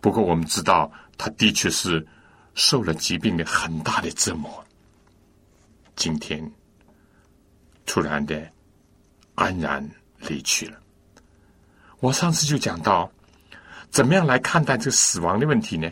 [0.00, 2.06] 不过我们知道，他的确是
[2.54, 4.64] 受了疾病的很大的折磨。
[5.96, 6.48] 今天
[7.84, 8.48] 突然的
[9.34, 9.84] 安然
[10.20, 10.80] 离去了。
[12.00, 13.10] 我上次就讲到，
[13.90, 15.90] 怎么样来看待这个死亡的问题呢？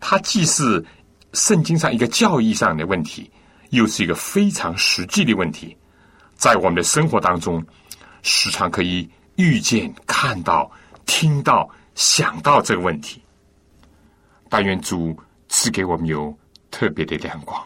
[0.00, 0.84] 它既是
[1.32, 3.30] 圣经上一个教义上的问题，
[3.70, 5.76] 又是一个非常实际的问题，
[6.34, 7.64] 在我们的生活当中，
[8.22, 10.70] 时常可以遇见、看到、
[11.04, 13.20] 听到、想到这个问题。
[14.48, 16.34] 但愿主赐给我们有
[16.70, 17.62] 特别的亮光。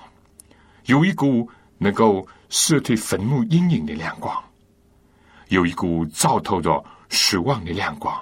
[0.87, 4.43] 有一股能够射退坟墓阴影的亮光，
[5.49, 8.19] 有一股照透着失望的亮光，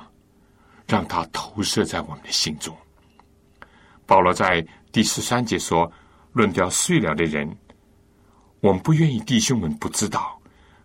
[0.89, 2.77] 让它投射在我们的心中。
[4.05, 5.89] 保罗在第十三节说
[6.35, 7.57] ：“论掉碎了的人，
[8.59, 10.37] 我们不愿意弟兄们不知道，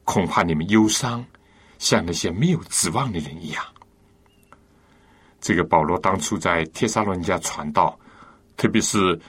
[0.04, 1.26] 恐怕你们忧伤，
[1.80, 3.66] 像那些没有指望的人一样。”
[5.42, 8.00] 这个保罗当初在帖撒罗尼迦传道，
[8.56, 9.20] 特别是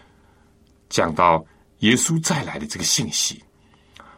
[0.91, 1.43] 讲到。
[1.81, 3.45] 耶稣再来的这个信息，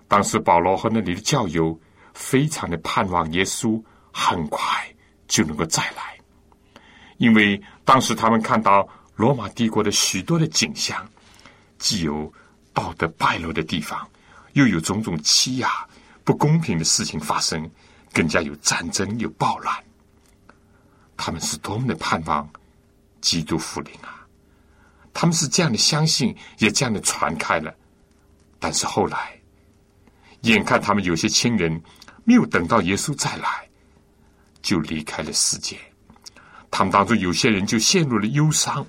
[0.06, 1.76] 当时保罗和那里的教友
[2.14, 3.82] 非常的盼望耶稣
[4.18, 4.62] 很快
[5.28, 6.18] 就能够再来，
[7.18, 11.06] 因为当时他们看到罗马帝国的许多的景象，
[11.78, 12.32] 既有
[12.72, 14.08] 道德败落的地方，
[14.54, 15.68] 又有种种欺压、
[16.24, 17.70] 不公平的事情发生，
[18.10, 19.84] 更加有战争、有暴乱，
[21.14, 22.48] 他们是多么的盼望
[23.20, 24.26] 基督复临啊！
[25.12, 27.72] 他们是这样的相信，也这样的传开了。
[28.58, 29.38] 但是后来，
[30.40, 31.82] 眼看他们有些亲人
[32.24, 33.65] 没有等到耶稣再来，
[34.66, 35.78] 就离开了世界。
[36.72, 38.84] 他们当中有些人就陷入了忧伤。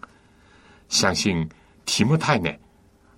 [0.90, 1.48] 相信
[1.86, 2.50] 提莫泰呢，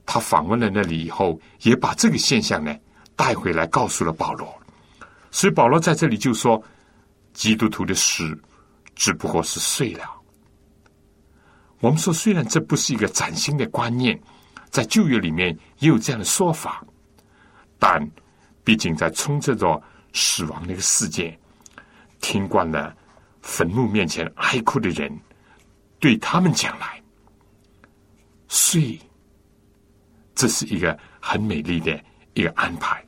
[0.06, 2.76] 他访问了那里以后，也把这个现象呢
[3.16, 4.54] 带回来，告诉了保罗。
[5.32, 6.62] 所以保罗在这里就说：
[7.34, 8.38] 基督徒的死
[8.94, 10.04] 只不过是睡了。
[11.80, 14.20] 我们说，虽然这不是一个崭新的观念，
[14.70, 16.84] 在旧约里面也有这样的说法，
[17.80, 18.06] 但
[18.66, 19.82] 毕竟在充斥着
[20.12, 21.40] 死亡那个世界，
[22.20, 22.96] 听惯了
[23.42, 25.20] 坟墓面前哀哭的人，
[26.00, 27.02] 对他们讲来，
[28.48, 29.00] 睡，
[30.36, 32.02] 这是一个很美丽的
[32.34, 33.04] 一个安排。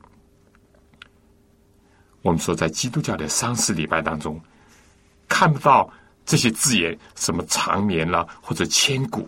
[2.21, 4.39] 我们说，在基督教的丧事礼拜当中，
[5.27, 5.91] 看不到。
[6.23, 9.27] 这些字眼，什么长眠了或者千古，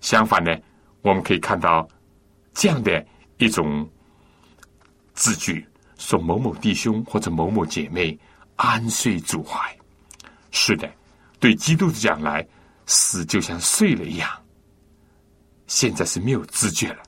[0.00, 0.52] 相反呢，
[1.00, 1.88] 我们可以看到
[2.52, 3.06] 这样的
[3.38, 3.88] 一种
[5.14, 5.64] 字句，
[5.96, 8.18] 说某某弟兄或者某某姐妹
[8.56, 9.58] 安睡主怀。
[10.50, 10.90] 是的，
[11.40, 12.46] 对基督讲来，
[12.86, 14.28] 死就像睡了一样。
[15.66, 17.02] 现在是没有知觉了，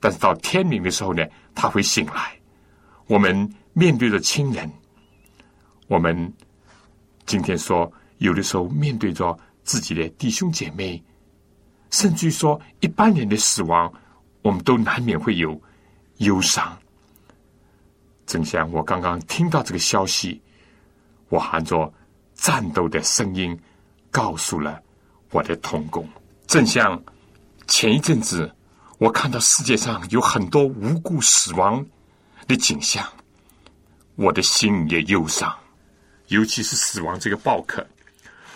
[0.00, 1.24] 但是到天明的时候呢，
[1.54, 2.36] 他会醒来。
[3.06, 4.70] 我们面对着亲人，
[5.86, 6.32] 我们
[7.26, 11.02] 今天说，有的时候面对着自己的弟兄姐妹，
[11.90, 13.92] 甚至于说一般人的死亡，
[14.42, 15.60] 我们都难免会有
[16.18, 16.76] 忧伤。
[18.26, 20.42] 正像我刚刚听到这个消息，
[21.32, 21.90] 我含着
[22.34, 23.58] 战斗的声音
[24.10, 24.82] 告诉了
[25.30, 26.06] 我的同工。
[26.46, 27.02] 正像
[27.66, 28.54] 前一阵子，
[28.98, 31.82] 我看到世界上有很多无故死亡
[32.46, 33.10] 的景象，
[34.16, 35.50] 我的心也忧伤。
[36.26, 37.86] 尤其是死亡这个暴客，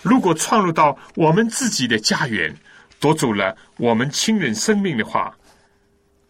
[0.03, 2.55] 如果闯入到我们自己的家园，
[3.01, 5.35] 夺走了我们亲人生命的话，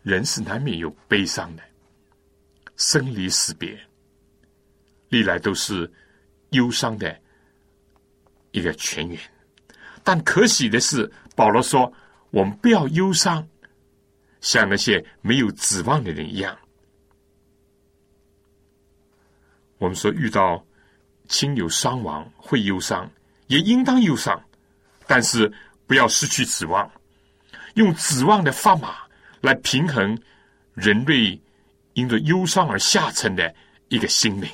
[0.05, 1.63] 人是难免有悲伤的。
[2.77, 3.77] 生离死别，
[5.09, 5.93] 历来都是
[6.57, 7.17] 忧伤的
[8.51, 9.19] 一个泉源。
[10.03, 11.93] 但可喜的是，保罗说
[12.31, 13.47] ：“我们不要忧伤，
[14.41, 16.59] 像那些没有指望的人一样。”
[19.79, 20.67] 我们说，遇到
[21.29, 23.09] 亲友伤亡会忧伤，
[23.47, 24.43] 也应当忧伤，
[25.07, 25.53] 但是
[25.87, 26.91] 不要失去指望，
[27.75, 28.97] 用指望的砝码
[29.41, 30.21] 来平衡
[30.75, 31.41] 人类。
[31.97, 33.55] 因着忧伤而下沉的
[33.89, 34.51] 一个心灵，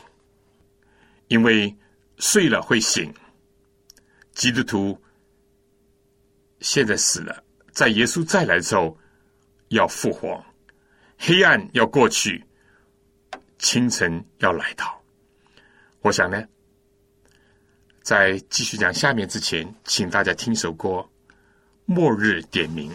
[1.26, 1.76] 因为
[2.22, 3.12] 睡了会醒。
[4.32, 4.96] 基督徒
[6.60, 7.42] 现在死了，
[7.72, 8.96] 在耶稣再来的时候
[9.70, 10.42] 要复活，
[11.18, 12.42] 黑暗要过去，
[13.58, 15.02] 清晨要来到。
[16.00, 16.46] 我想呢，
[18.02, 20.88] 在继续讲下面之前，请大家听首歌
[21.86, 22.90] 《末日点名》。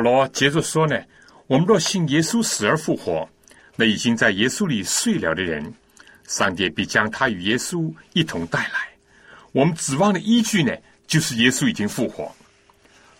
[0.00, 0.98] 保罗接着说呢
[1.46, 3.28] ：“我们若信耶稣死而复活，
[3.76, 5.74] 那已经在耶稣里睡了的人，
[6.26, 8.88] 上帝必将他与耶稣一同带来。
[9.52, 10.74] 我们指望的依据呢，
[11.06, 12.34] 就是耶稣已经复活。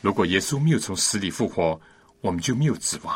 [0.00, 1.78] 如果耶稣没有从死里复活，
[2.22, 3.14] 我们就没有指望。”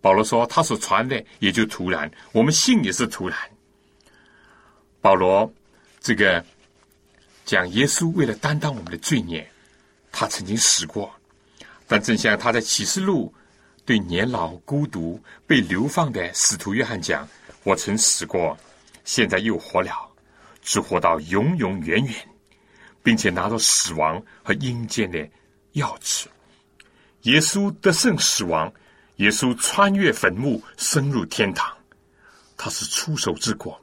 [0.00, 3.36] 保罗说：“他所传的也就突然，我们信也是突然。”
[5.02, 5.52] 保罗
[5.98, 6.44] 这个
[7.44, 9.50] 讲耶稣为了担当我们的罪孽，
[10.12, 11.12] 他曾经死过。
[11.88, 13.34] 但正像他在启示录
[13.86, 17.26] 对年老、孤独、被流放的使徒约翰讲
[17.64, 18.54] ：“我曾死过，
[19.04, 19.90] 现在又活了，
[20.60, 22.14] 只活到永永远远，
[23.02, 25.18] 并且拿着死亡和阴间的
[25.72, 26.26] 钥匙。
[27.22, 28.70] 耶稣得胜死亡，
[29.16, 31.74] 耶稣穿越坟墓，升入天堂。
[32.58, 33.80] 他是出手之过。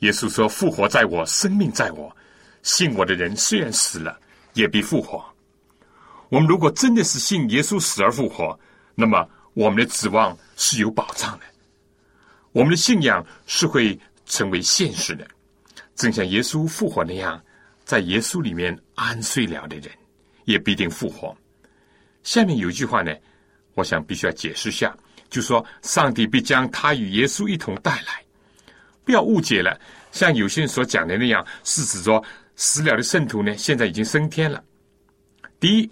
[0.00, 2.14] 耶稣说：‘复活在我，生命在我。
[2.64, 4.18] 信我的人虽然死了，
[4.54, 5.24] 也必复活。’”
[6.28, 8.58] 我们如果真的是信耶稣死而复活，
[8.94, 11.44] 那么我们的指望是有保障的，
[12.52, 15.26] 我们的信仰是会成为现实的。
[15.94, 17.42] 正像耶稣复活那样，
[17.84, 19.90] 在耶稣里面安睡了的人，
[20.44, 21.36] 也必定复活。
[22.22, 23.12] 下面有一句话呢，
[23.74, 24.96] 我想必须要解释一下，
[25.30, 28.22] 就说上帝必将他与耶稣一同带来。
[29.04, 29.80] 不要误解了，
[30.12, 32.22] 像有些人所讲的那样，是指着
[32.54, 34.62] 死了的圣徒呢，现在已经升天了。
[35.58, 35.90] 第一，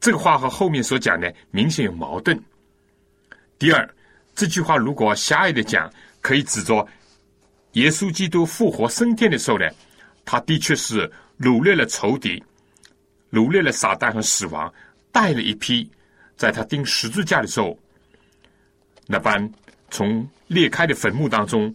[0.00, 2.40] 这个话和后面所讲的明显有矛盾。
[3.58, 3.88] 第二，
[4.34, 6.86] 这句话如果狭隘的讲，可以指着
[7.72, 9.68] 耶稣基督复活升天的时候呢，
[10.24, 12.42] 他的确是掳掠了仇敌，
[13.30, 14.72] 掳掠了撒旦和死亡，
[15.12, 15.88] 带了一批，
[16.36, 17.78] 在他钉十字架的时候，
[19.06, 19.50] 那般
[19.90, 21.74] 从裂开的坟墓当中。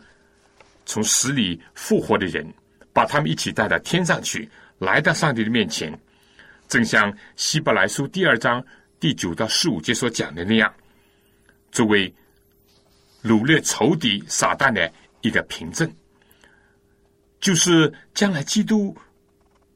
[0.88, 2.46] 从死里复活的人，
[2.94, 4.48] 把他们一起带到天上去，
[4.78, 5.92] 来到上帝的面前，
[6.68, 8.63] 正像希伯来书第二章
[8.99, 10.74] 第九到十五节所讲的那样，
[11.72, 12.13] 作为
[13.24, 14.91] 掳掠仇敌撒旦的
[15.22, 15.91] 一个凭证，
[17.39, 18.95] 就是将来基督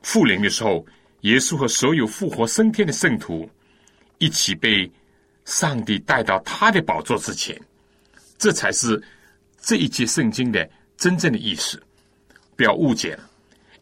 [0.02, 0.86] 复临的时候，
[1.22, 3.50] 耶稣和所有复活升天的圣徒
[4.18, 4.90] 一起被
[5.46, 7.60] 上帝带到他的宝座之前，
[8.38, 9.02] 这才是
[9.62, 10.70] 这一节圣经的。
[10.98, 11.82] 真正的意思，
[12.58, 13.29] 不要误解了，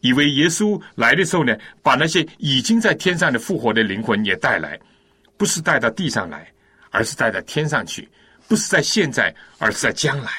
[0.02, 4.80] 以为耶稣来的时候呢，把那些已经在天上的复活的灵魂也带来，
[5.38, 6.48] 不是带到地上来，
[6.92, 8.04] 而是带到天上去；
[8.48, 10.30] 不是在现在，而是在将来；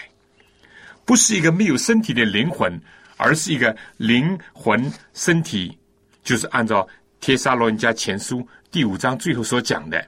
[1.04, 2.80] 不是一个没有身体的灵魂，
[3.16, 5.76] 而是一个灵魂身体，
[6.22, 6.82] 就是按照
[7.20, 8.40] 《帖撒罗尼迦前书》
[8.70, 10.06] 第五章最后所讲的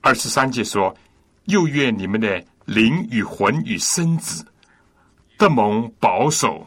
[0.00, 0.96] 二十三节说
[1.46, 4.44] ：“又愿你们的灵与魂与身子。”
[5.36, 6.64] 的蒙保守，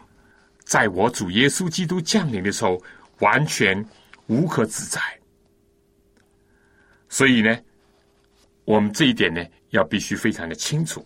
[0.67, 2.77] 在我主耶稣基督降临的时候，
[3.19, 3.83] 完全
[4.27, 4.99] 无可指摘。
[7.07, 7.57] 所以呢，
[8.65, 11.05] 我们这一点呢，要必须非常的清楚。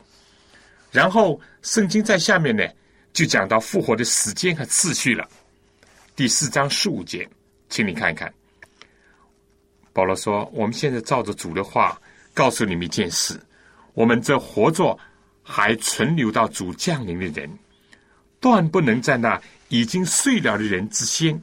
[0.91, 2.68] 然后，圣经在下面呢，
[3.14, 5.30] 就讲到复活的时间和次序了。
[6.16, 7.30] 第四章十五节，
[7.70, 8.34] 请你看一看。
[9.93, 12.01] 保罗说：“我们现在照着主的话，
[12.34, 13.39] 告诉你们一件事：
[13.93, 14.97] 我们这活着。”
[15.43, 17.49] 还存留到主降临的人，
[18.42, 21.42] 断不能在那已经睡了的人之先，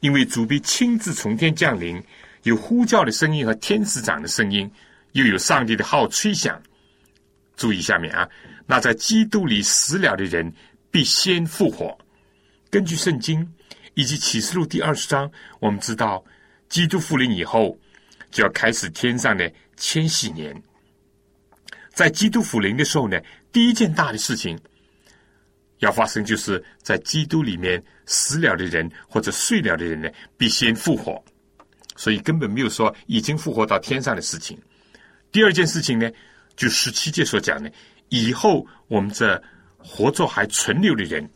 [0.00, 2.00] 因为主必亲自从天降临，
[2.44, 4.70] 有呼叫的声音和天使长的声音，
[5.12, 6.62] 又有上帝的号吹响。
[7.56, 8.28] 注意下面啊，
[8.66, 10.52] 那在基督里死了的人
[10.90, 11.96] 必先复活。
[12.68, 13.50] 根据圣经
[13.94, 16.22] 以及启示录第二十章，我们知道
[16.68, 17.74] 基督复临以后，
[18.30, 20.54] 就要开始天上的千禧年。
[21.94, 23.18] 在基督复临的时候呢，
[23.50, 24.58] 第一件大的事情
[25.78, 31.22] 要发生，就是在基督里面死了的人或者睡了的人呢，必先复活。
[31.96, 34.58] 所以根本没有说已经复活到天上的事情。
[35.32, 36.10] 第二件事情呢，
[36.56, 37.70] 就十七节所讲的，
[38.08, 39.42] 以后我们这
[39.78, 41.28] 活着还存留的人，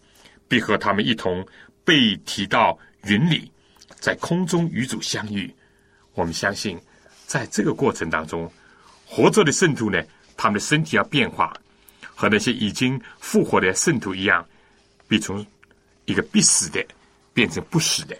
[0.49, 1.47] 必和他们一同
[1.85, 3.51] 被提到云里，
[3.99, 5.55] 在空中与主相遇。
[6.15, 6.79] 我们相信，
[7.27, 8.51] 在这个过程当中，
[9.07, 10.03] 活着的圣徒呢。
[10.37, 11.53] 他们的身体要变化，
[12.21, 14.47] 和那些已经复活的圣徒一样，
[15.09, 15.45] 必从
[16.05, 16.85] 一个必死的
[17.33, 18.15] 变成不死的，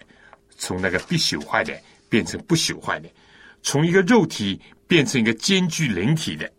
[0.57, 1.79] 从那个必朽坏的
[2.09, 3.11] 变成不朽坏的，
[3.63, 6.51] 从一个肉体变成一个兼具灵体的。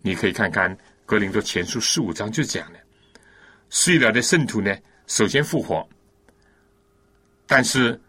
[0.00, 0.74] 你可以看看
[1.04, 2.78] 《格林多前书》十五章就讲了，
[3.68, 4.74] 睡了的圣徒呢，
[5.06, 5.86] 首先复活，
[7.46, 8.00] 但是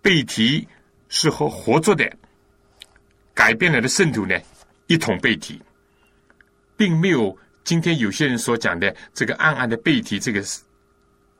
[0.00, 0.66] 被提
[1.10, 2.10] 是和活着的。
[3.34, 4.40] 改变了的圣徒呢，
[4.86, 5.60] 一同被提，
[6.76, 10.60] 并没有今天有些人所讲的这个暗暗的背提这个事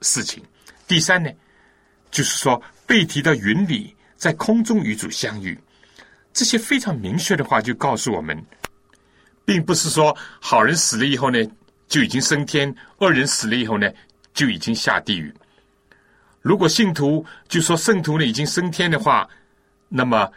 [0.01, 0.43] 事情。
[0.87, 1.30] 第三呢，
[2.11, 5.59] 就是说背提到云里，在空中与主相遇，
[6.32, 8.43] 这些非常明确的话就告诉我们，
[9.45, 11.39] 并不是说好人死了以后呢
[11.89, 13.91] 就已经升天，恶人死了以后呢
[14.32, 15.32] 就已经下地狱。
[16.41, 19.28] 如果信徒就说圣徒呢已经升天的话，
[19.89, 20.30] 那么。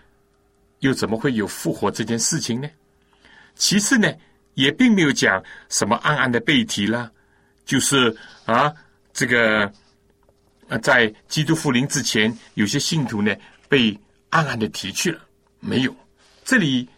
[0.81, 2.69] 又怎么会有复活这件事情呢？
[3.55, 4.13] 其次呢，
[4.57, 7.11] 也并没有讲什么暗暗的背提了，
[7.63, 8.13] 就是
[8.45, 8.73] 啊，
[9.13, 9.71] 这个
[10.67, 13.31] 啊，在基督复临之前，有些信徒呢
[13.69, 13.95] 被
[14.31, 15.21] 暗暗的提去了，
[15.59, 15.95] 没有。
[16.43, 16.89] 这里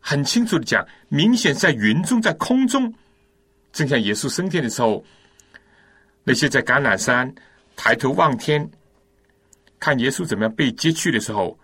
[0.00, 2.92] 很清楚的讲，明显在云中，在空中，
[3.72, 5.02] 正像耶稣升天的时候，
[6.24, 7.34] 那些在橄榄山
[7.74, 8.70] 抬头望天，
[9.80, 11.58] 看耶稣怎么样被接去的时候。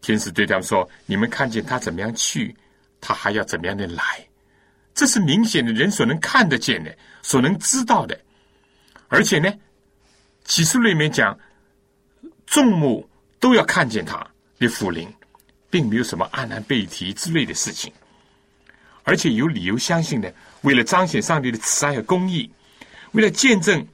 [0.00, 2.54] 天使对他们说：“你们看见他怎么样去，
[3.00, 4.04] 他还要怎么样的来？
[4.94, 8.18] 这是明显的人所能看得见的，所能知道的。
[9.08, 9.52] 而且呢，
[10.44, 11.38] 启示里面讲，
[12.46, 13.08] 众目
[13.40, 14.26] 都要看见他
[14.58, 15.12] 的福临，
[15.68, 17.92] 并没有什么暗暗背提之类的事情。
[19.02, 20.30] 而且有理由相信呢，
[20.62, 22.50] 为了彰显上帝的慈爱和公义，
[23.12, 23.86] 为了见证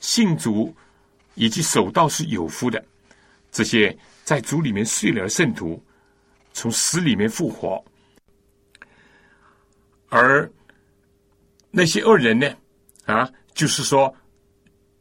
[0.00, 0.74] 信主
[1.34, 2.84] 以及守道是有福的
[3.50, 5.78] 这些。”在主里面睡了的圣徒，
[6.54, 7.84] 从死里面复活，
[10.14, 10.48] 而
[11.72, 12.48] 那些恶人呢？
[13.04, 14.14] 啊，就是说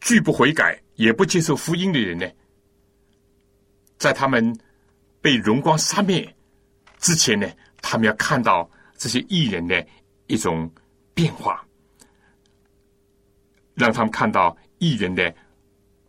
[0.01, 2.27] 拒不悔改、也不接受福音的人呢，
[3.99, 4.57] 在他们
[5.21, 6.35] 被荣光杀灭
[6.97, 7.47] 之前呢，
[7.79, 9.85] 他们要看到这些艺人的
[10.25, 10.67] 一种
[11.13, 11.63] 变化，
[13.75, 15.31] 让他们看到艺人的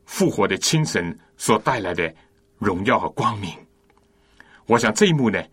[0.07, 2.11] 复活的清晨所带来的
[2.57, 3.53] 荣耀和光明。
[4.65, 5.45] 我想这一幕呢，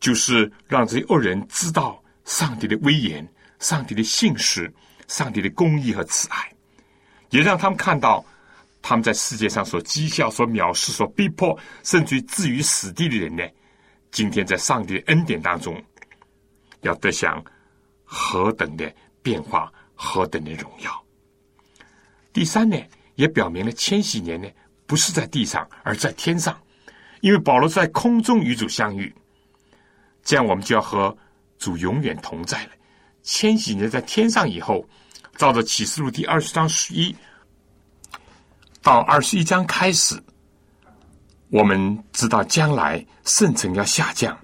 [0.00, 2.02] 就是让这些恶人知道。
[2.26, 3.26] 上帝的威严，
[3.60, 4.70] 上帝的信实，
[5.06, 6.52] 上帝的公义和慈爱，
[7.30, 8.22] 也让他们看到
[8.82, 13.44] 他们在世界上所讥笑、所藐视、所逼迫，甚至于置于死地的人呢？
[14.10, 15.80] 今天在上帝的恩典当中，
[16.80, 17.42] 要得享
[18.04, 21.04] 何等的变化，何等的荣耀。
[22.32, 22.76] 第三呢，
[23.14, 24.48] 也表明了千禧年呢，
[24.84, 26.60] 不是在地上，而在天上，
[27.20, 29.14] 因为保罗在空中与主相遇，
[30.24, 31.16] 这样我们就要和。
[31.58, 32.70] 主永远同在了。
[33.22, 34.88] 千禧年在天上以后，
[35.36, 37.14] 照着启示录第二十章十一
[38.82, 40.22] 到二十一章开始，
[41.48, 44.38] 我们知道将来圣城要下降，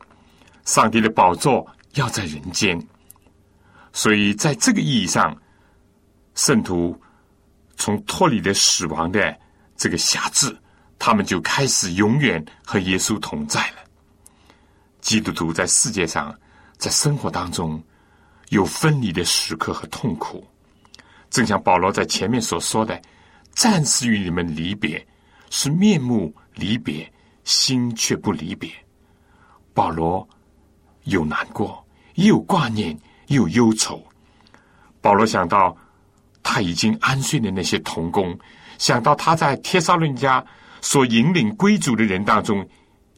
[0.64, 2.76] 上帝的宝座要在人间。
[3.92, 5.36] 所以在这个意义上，
[6.34, 7.00] 圣徒
[7.76, 9.38] 从脱离了死亡的
[9.76, 10.52] 这个辖制，
[10.98, 13.76] 他们就开始永远和耶稣同在了。
[15.00, 16.36] 基督徒在世界上。
[16.82, 17.80] 在生活当中，
[18.48, 20.44] 有分离的时刻和痛苦，
[21.30, 23.00] 正像保罗在前面所说的
[23.54, 25.06] ：“暂时与你们离别，
[25.48, 27.08] 是面目离别，
[27.44, 28.68] 心却不离别。”
[29.72, 30.28] 保罗
[31.04, 32.88] 有难过，也有挂念，
[33.28, 34.04] 也有忧愁。
[35.00, 35.76] 保罗想到
[36.42, 38.36] 他已经安睡的那些童工，
[38.78, 40.44] 想到他在帖撒论家
[40.80, 42.68] 所引领归主的人当中，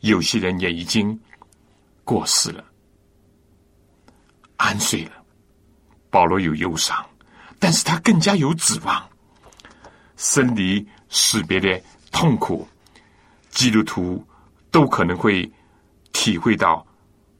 [0.00, 1.18] 有些人也已经
[2.04, 2.62] 过世了。
[4.56, 5.12] 安睡了，
[6.10, 7.04] 保罗有忧伤，
[7.58, 9.08] 但是他更加有指望。
[10.16, 11.82] 生离死别的
[12.12, 12.66] 痛苦，
[13.50, 14.24] 基督徒
[14.70, 15.50] 都可能会
[16.12, 16.86] 体会到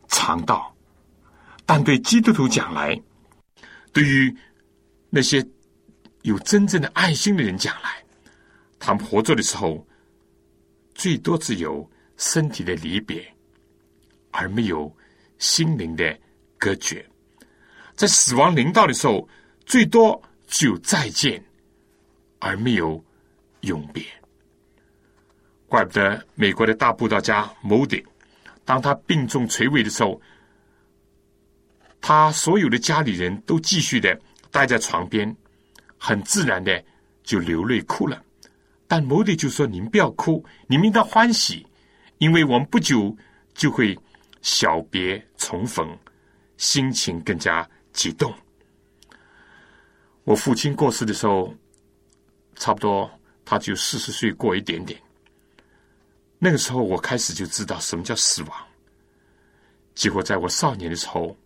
[0.09, 0.75] 尝到，
[1.65, 3.01] 但对基督徒讲来，
[3.93, 4.37] 对于
[5.09, 5.47] 那些
[6.23, 8.03] 有真正的爱心的人讲来，
[8.81, 9.87] 他们活着的时候，
[10.95, 13.25] 最多只有身体的离别，
[14.33, 14.93] 而没有
[15.39, 16.19] 心灵的。
[16.65, 17.05] 隔绝，
[17.95, 19.29] 在死亡临到的时候，
[19.67, 21.45] 最多只有再见，
[22.39, 23.05] 而没有
[23.61, 24.03] 永别。
[25.69, 28.03] 怪不得美国的大布道家某迪，
[28.65, 30.19] 当他病重垂危的时候，
[32.01, 34.19] 他所有的家里人都继续的
[34.51, 35.37] 待在床边，
[35.99, 36.83] 很自然的
[37.23, 38.23] 就流泪哭了。
[38.87, 41.67] 但某迪就说：“您不要哭，你们应当欢喜，
[42.17, 43.15] 因为我们不久
[43.53, 43.99] 就会
[44.41, 45.95] 小别重逢。”
[46.57, 48.33] 心情更加激动。
[50.25, 51.55] 我父亲过世的时候，
[52.57, 53.11] 差不多
[53.45, 55.01] 他就四十岁过一点点。
[56.39, 58.67] 那个时候，我开始就知道什么叫死亡。
[59.95, 61.37] 几乎在我少年的时候，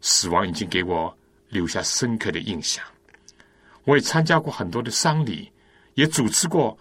[0.00, 1.16] 死亡已经给我
[1.48, 2.84] 留下深刻的印象。
[3.84, 5.50] 我也参加过很多的丧礼，
[5.94, 6.78] 也主持过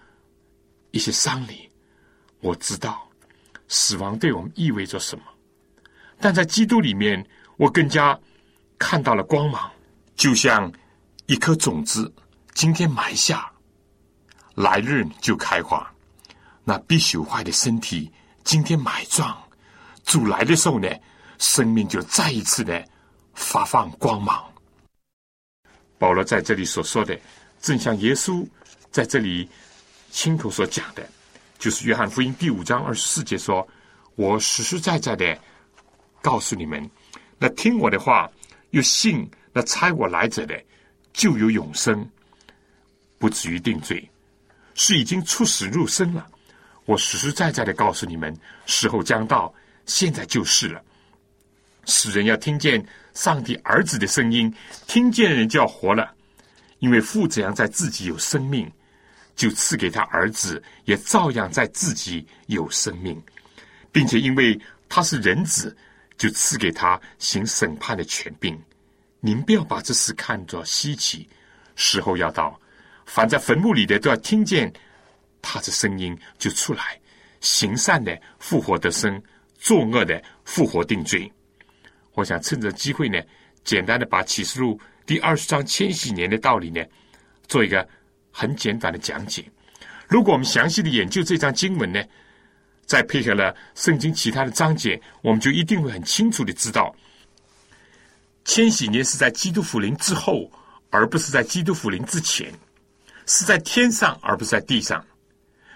[0.92, 1.70] 一些丧礼。
[2.42, 3.10] 我知道
[3.68, 5.24] 死亡对我们意味着什么。
[6.20, 7.24] 但在基督里面，
[7.58, 8.20] 我更加
[8.80, 9.70] 看到了光芒，
[10.16, 10.72] 就像
[11.28, 12.12] 一颗种子，
[12.54, 13.52] 今天埋下，
[14.56, 15.86] 来日就开花；
[16.64, 18.12] 那必朽坏的身体，
[18.44, 19.36] 今天埋葬，
[20.06, 20.90] 主来的时候呢，
[21.38, 22.84] 生命就再一次的
[23.36, 24.44] 发放光芒。
[26.00, 27.16] 保罗在这里所说的，
[27.62, 28.44] 正像耶稣
[28.90, 29.48] 在这里
[30.10, 31.08] 亲口所讲的，
[31.60, 33.68] 就是约翰福音第五章二十四节说
[34.16, 35.38] ：“我实实在在的。”
[36.28, 36.92] 告诉你们，
[37.40, 38.30] 那听我的话
[38.72, 40.62] 又信那差我来者的，
[41.14, 42.06] 就有永生，
[43.18, 44.12] 不至于定罪，
[44.76, 46.28] 是已经出死入生了。
[46.84, 49.54] 我实实在在的告诉你们，时候将到，
[49.86, 50.84] 现在就是了。
[51.86, 54.54] 使人要听见上帝儿子的声音，
[54.86, 56.14] 听见人就要活了，
[56.80, 58.70] 因为父怎样在自己有生命，
[59.34, 63.18] 就赐给他儿子，也照样在自己有生命，
[63.94, 64.60] 并且因为
[64.90, 65.74] 他是人子。
[66.18, 68.60] 就赐给他行审判的权柄。
[69.20, 71.28] 您不要把这事看作稀奇，
[71.76, 72.60] 时候要到，
[73.06, 74.72] 凡在坟墓里的都要听见
[75.42, 77.00] 他的声音，就出来
[77.42, 79.22] 行善的复活得生，
[79.60, 81.32] 作恶的复活定罪。
[82.14, 83.20] 我想趁着机会呢，
[83.64, 86.84] 简单的把启示录第二十章千禧年的道理呢，
[87.48, 87.88] 做一个
[88.32, 89.44] 很简短的讲解。
[90.08, 92.04] 如果我们详细的研究这张经文呢？
[92.88, 96.96] 再配合了圣经其他的章节，我们就一定会很清楚的知道，
[98.46, 100.50] 千禧年是在基督复临之后，
[100.90, 102.52] 而不是在基督复临之前，
[103.26, 105.06] 是在天上而不是在地上。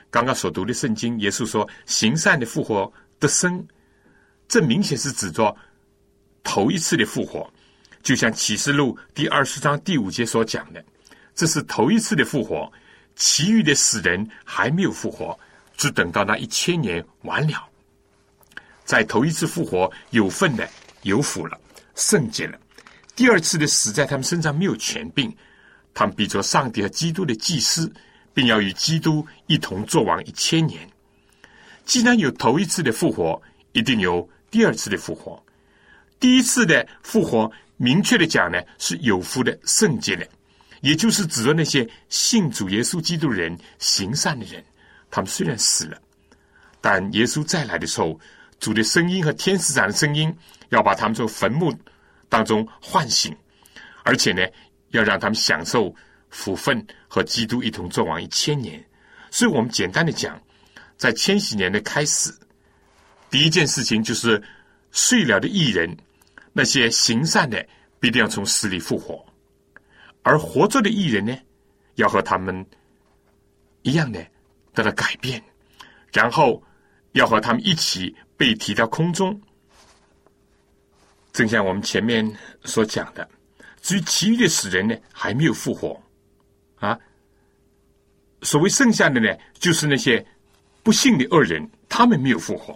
[0.10, 3.66] 刚刚所读的圣经，耶稣说行善的复活得生，
[4.48, 5.56] 这明显是指着
[6.44, 7.50] 头一次的复活，
[8.02, 10.84] 就像启示录第二十章第五节所讲的，
[11.36, 12.72] 这是头一次的复活，
[13.18, 15.38] 其余的死人还没有复活，
[15.82, 17.68] 只等到那一千年完了，
[18.86, 20.70] 在头一次复活有份的
[21.02, 21.60] 有福了，
[21.96, 22.56] 圣洁了。
[23.16, 25.36] 第二次的死在他们身上没有权柄，
[25.92, 27.92] 他们比作上帝和基督的祭司。
[28.34, 30.88] 并要与基督一同作王一千年。
[31.86, 33.42] 既然有头一次的复活，
[33.74, 35.44] 一定有第二次的复活。
[36.18, 40.26] 第一次的复活，明确的讲呢，是有福的、圣洁的，
[40.80, 44.64] 也就是指着那些信主耶稣基督人、行善的人。
[45.12, 46.02] 他们虽然死了，
[46.82, 48.20] 但耶稣再来的时候，
[48.60, 50.36] 主的声音和天使长的声音
[50.70, 51.72] 要把他们从坟墓
[52.30, 53.36] 当中唤醒，
[54.04, 54.42] 而且呢，
[54.90, 55.94] 要让他们享受。
[56.34, 58.82] 福分和基督一同做王一千年，
[59.30, 60.42] 所以我们简单的讲，
[60.96, 62.34] 在千禧年的开始，
[63.30, 64.42] 第一件事情就是
[64.94, 65.94] 睡了的艺人，
[66.54, 67.68] 那些行善的
[68.00, 69.26] 必定要从死里复活，
[70.24, 71.38] 而活着的艺人呢，
[71.96, 72.66] 要和他们
[73.82, 74.26] 一样的
[74.74, 75.42] 得到改变，
[76.12, 76.62] 然后
[77.14, 79.40] 要和他们一起被提到空中。
[81.34, 82.30] 正像我们前面
[82.64, 83.28] 所讲的，
[83.82, 86.02] 至于其余的死人呢，还没有复活。
[86.80, 87.00] 啊，
[88.42, 90.26] 所谓剩下的呢，就是那些
[90.84, 92.74] 不幸的恶人，他们没有复活；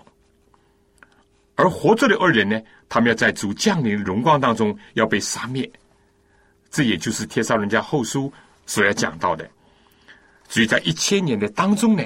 [1.56, 5.70] 而活着的恶人呢，他们要在主降临的荣光当中要被杀灭。
[6.70, 8.30] 这也就是《帖撒人家后书》
[8.66, 9.50] 所要讲到的。
[10.56, 12.03] 所以在一千年的当中呢，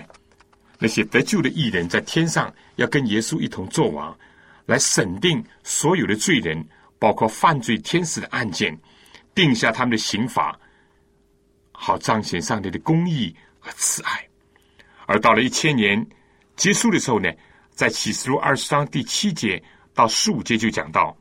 [0.80, 4.18] 那些得救的艺人，在天上要跟耶稣一同作王，
[4.66, 8.76] 来审定所有的罪人，包括犯罪天使的案件，
[9.36, 10.60] 定下他们的刑罚。
[11.74, 14.28] 好彰显上帝的公义和慈爱，
[15.06, 16.04] 而到了一千年
[16.56, 17.30] 结束的时候呢，
[17.70, 19.62] 在启示录二十章第七节
[19.94, 21.16] 到十五节就讲到，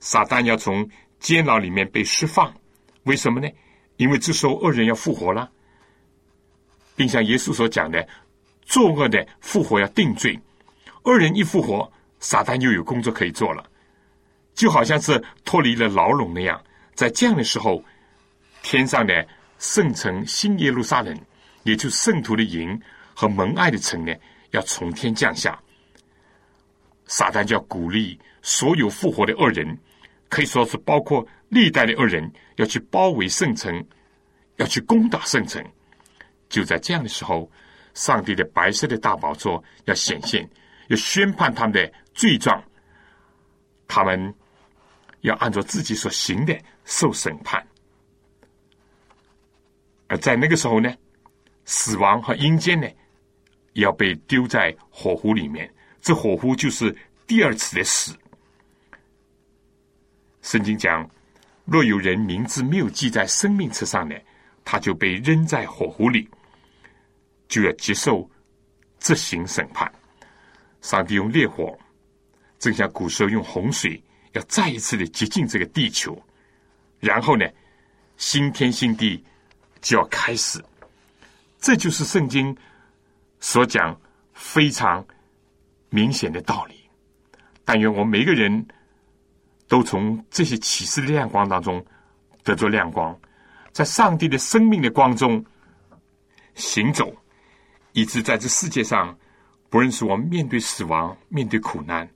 [0.00, 0.90] 撒旦要从
[1.20, 2.52] 监牢里面被释放，
[3.04, 3.48] 为什么呢？
[3.96, 5.48] 因为这时候恶人要复活了，
[6.98, 8.06] 并像耶稣所讲的，
[8.66, 10.38] 作恶的复活要定罪，
[11.04, 11.90] 恶人一复活，
[12.20, 13.64] 撒旦又有工作可以做了，
[14.54, 16.62] 就好像是脱离了牢笼那样，
[16.94, 17.82] 在这样的时候，
[18.62, 19.26] 天上的。
[19.60, 21.12] 圣城新耶路撒冷，
[21.64, 22.80] 也就是圣徒的营
[23.12, 24.14] 和蒙爱的城呢，
[24.52, 25.60] 要从天降下。
[27.06, 29.76] 撒旦就要鼓励所有复活的恶人，
[30.28, 33.84] 可以说是包括历代的恶人，要去包围圣城，
[34.58, 35.60] 要去攻打圣城。
[36.48, 37.50] 就在这样的时候，
[37.94, 40.48] 上帝的白色的大宝座要显现，
[40.88, 42.62] 要宣判他们的罪状，
[43.86, 44.34] 他们
[45.20, 47.66] 要按照自己所行的受审判。
[50.06, 50.94] 而在那个时候呢，
[51.64, 52.88] 死亡和阴间呢，
[53.74, 55.70] 要被丢在火湖里面。
[56.00, 56.96] 这火湖就是
[57.26, 58.16] 第二次的死。
[60.40, 61.06] 圣经讲，
[61.66, 64.14] 若有人名字没有记在生命册上呢，
[64.64, 66.26] 他就被扔在火湖里，
[67.48, 68.30] 就要接受
[69.00, 69.90] 执行审判。
[70.80, 71.76] 上帝用烈火，
[72.58, 74.00] 正像古时候用洪水，
[74.32, 76.16] 要再一次的洁净这个地球，
[77.00, 77.44] 然后呢，
[78.16, 79.24] 新天新地。
[79.80, 80.60] 就要开始，
[81.60, 82.54] 这就是圣经
[83.38, 83.96] 所讲
[84.34, 85.06] 非常
[85.88, 86.74] 明显的道理。
[87.64, 88.66] 但愿我们每个人
[89.68, 91.82] 都从这些启示的亮光当中
[92.42, 93.16] 得着亮光，
[93.70, 95.42] 在上帝的生命的光中
[96.56, 97.14] 行走，
[98.00, 99.18] 以致在这世界上，
[99.68, 102.08] 不论是我们面对死亡、面对苦难，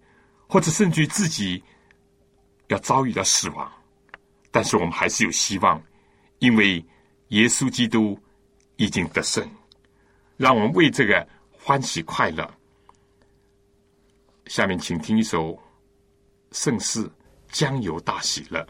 [0.47, 1.62] 或者甚至于自己
[2.68, 3.70] 要遭遇到死亡，
[4.51, 5.83] 但是我们还是有希望，
[6.39, 6.85] 因为。
[7.33, 8.18] 耶稣基督
[8.76, 9.43] 已经得胜，
[10.37, 12.47] 让我们为这个欢喜快乐。
[14.45, 15.59] 下面请听一首
[16.51, 17.03] 圣诗
[17.51, 18.61] 《将有大喜乐》。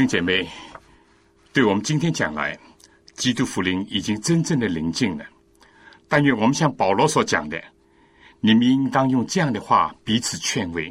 [0.00, 0.48] 兄姐妹，
[1.52, 2.58] 对我们今天讲来，
[3.16, 5.24] 基督福音已经真正的临近了。
[6.08, 7.62] 但愿我们像保罗所讲的，
[8.40, 10.90] 你们应当用这样的话彼此劝慰。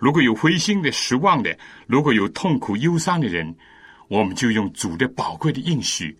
[0.00, 1.56] 如果有灰心的、失望的，
[1.86, 3.54] 如果有痛苦忧伤的人，
[4.08, 6.18] 我们就用主的宝贵的应许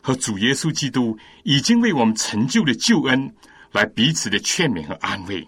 [0.00, 3.30] 和主耶稣基督已经为我们成就的救恩，
[3.72, 5.46] 来彼此的劝勉和安慰。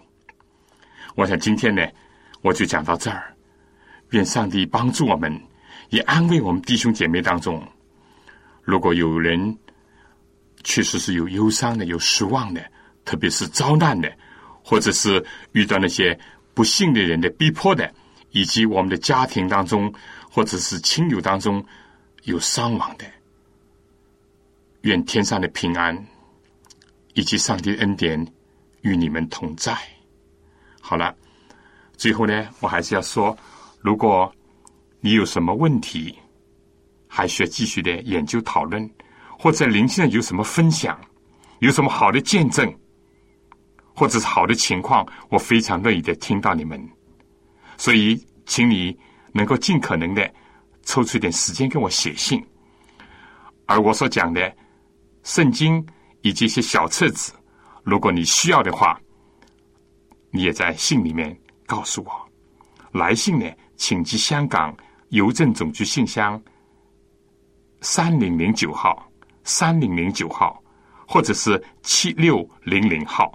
[1.15, 1.81] 我想今天呢，
[2.43, 3.35] 我就讲到这儿。
[4.11, 5.41] 愿上帝帮助我们，
[5.89, 7.65] 也安慰我们弟兄姐妹当中，
[8.63, 9.57] 如果有人
[10.63, 12.63] 确实是有忧伤的、有失望的，
[13.03, 14.11] 特别是遭难的，
[14.63, 16.17] 或者是遇到那些
[16.53, 17.93] 不幸的人的逼迫的，
[18.31, 19.93] 以及我们的家庭当中
[20.29, 21.63] 或者是亲友当中
[22.23, 23.05] 有伤亡的，
[24.81, 26.05] 愿天上的平安
[27.13, 28.25] 以及上帝的恩典
[28.81, 29.77] 与你们同在。
[30.81, 31.15] 好了，
[31.95, 33.37] 最后呢，我还是要说。
[33.81, 34.33] 如果
[35.05, 36.17] 你有什么问题，
[37.07, 38.89] 还需要继续的研究讨论，
[39.37, 40.99] 或者灵性上有什么分享，
[41.59, 42.75] 有什么好的见证，
[43.93, 46.83] 或者是好的情况，我非常乐意的听到你们。
[47.77, 48.97] 所以，请你
[49.31, 50.27] 能够尽可能的
[50.81, 52.43] 抽出一点时间给我写信。
[53.67, 54.51] 而我所讲的
[55.21, 55.85] 圣经
[56.21, 57.31] 以及一些小册子，
[57.83, 58.99] 如果你需要的话，
[60.31, 62.11] 你也在信里面告诉我。
[62.91, 63.45] 来信呢？
[63.77, 64.73] 请寄香港
[65.15, 66.41] 邮政总局信箱
[67.79, 69.09] 三零零九号，
[69.45, 70.61] 三零零九号，
[71.07, 73.31] 或者是七六零零号。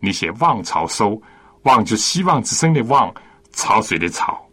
[0.00, 1.20] 你写“望潮收
[1.64, 3.12] ”，“望”就希望之声的“望”，
[3.52, 4.46] 潮水的“潮”。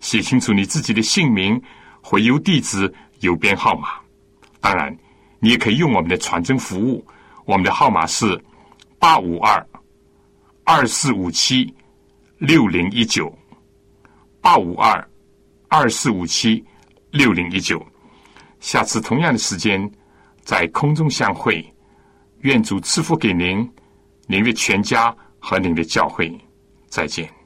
[0.00, 1.60] 写清楚你自己的姓名、
[2.02, 3.88] 回邮地址、邮编号码。
[4.60, 4.94] 当然，
[5.38, 7.02] 你也可以用我们的传真服务，
[7.46, 8.38] 我们的号码是
[8.98, 9.66] 八五二
[10.64, 11.72] 二四五七
[12.36, 13.32] 六零一九。
[14.42, 15.09] 八五二
[15.70, 16.62] 二四五七
[17.12, 17.80] 六零一九，
[18.58, 19.88] 下次同样的时间
[20.42, 21.64] 在空中相会。
[22.40, 23.70] 愿主赐福给您、
[24.26, 26.36] 您的全家和您的教会。
[26.88, 27.39] 再见。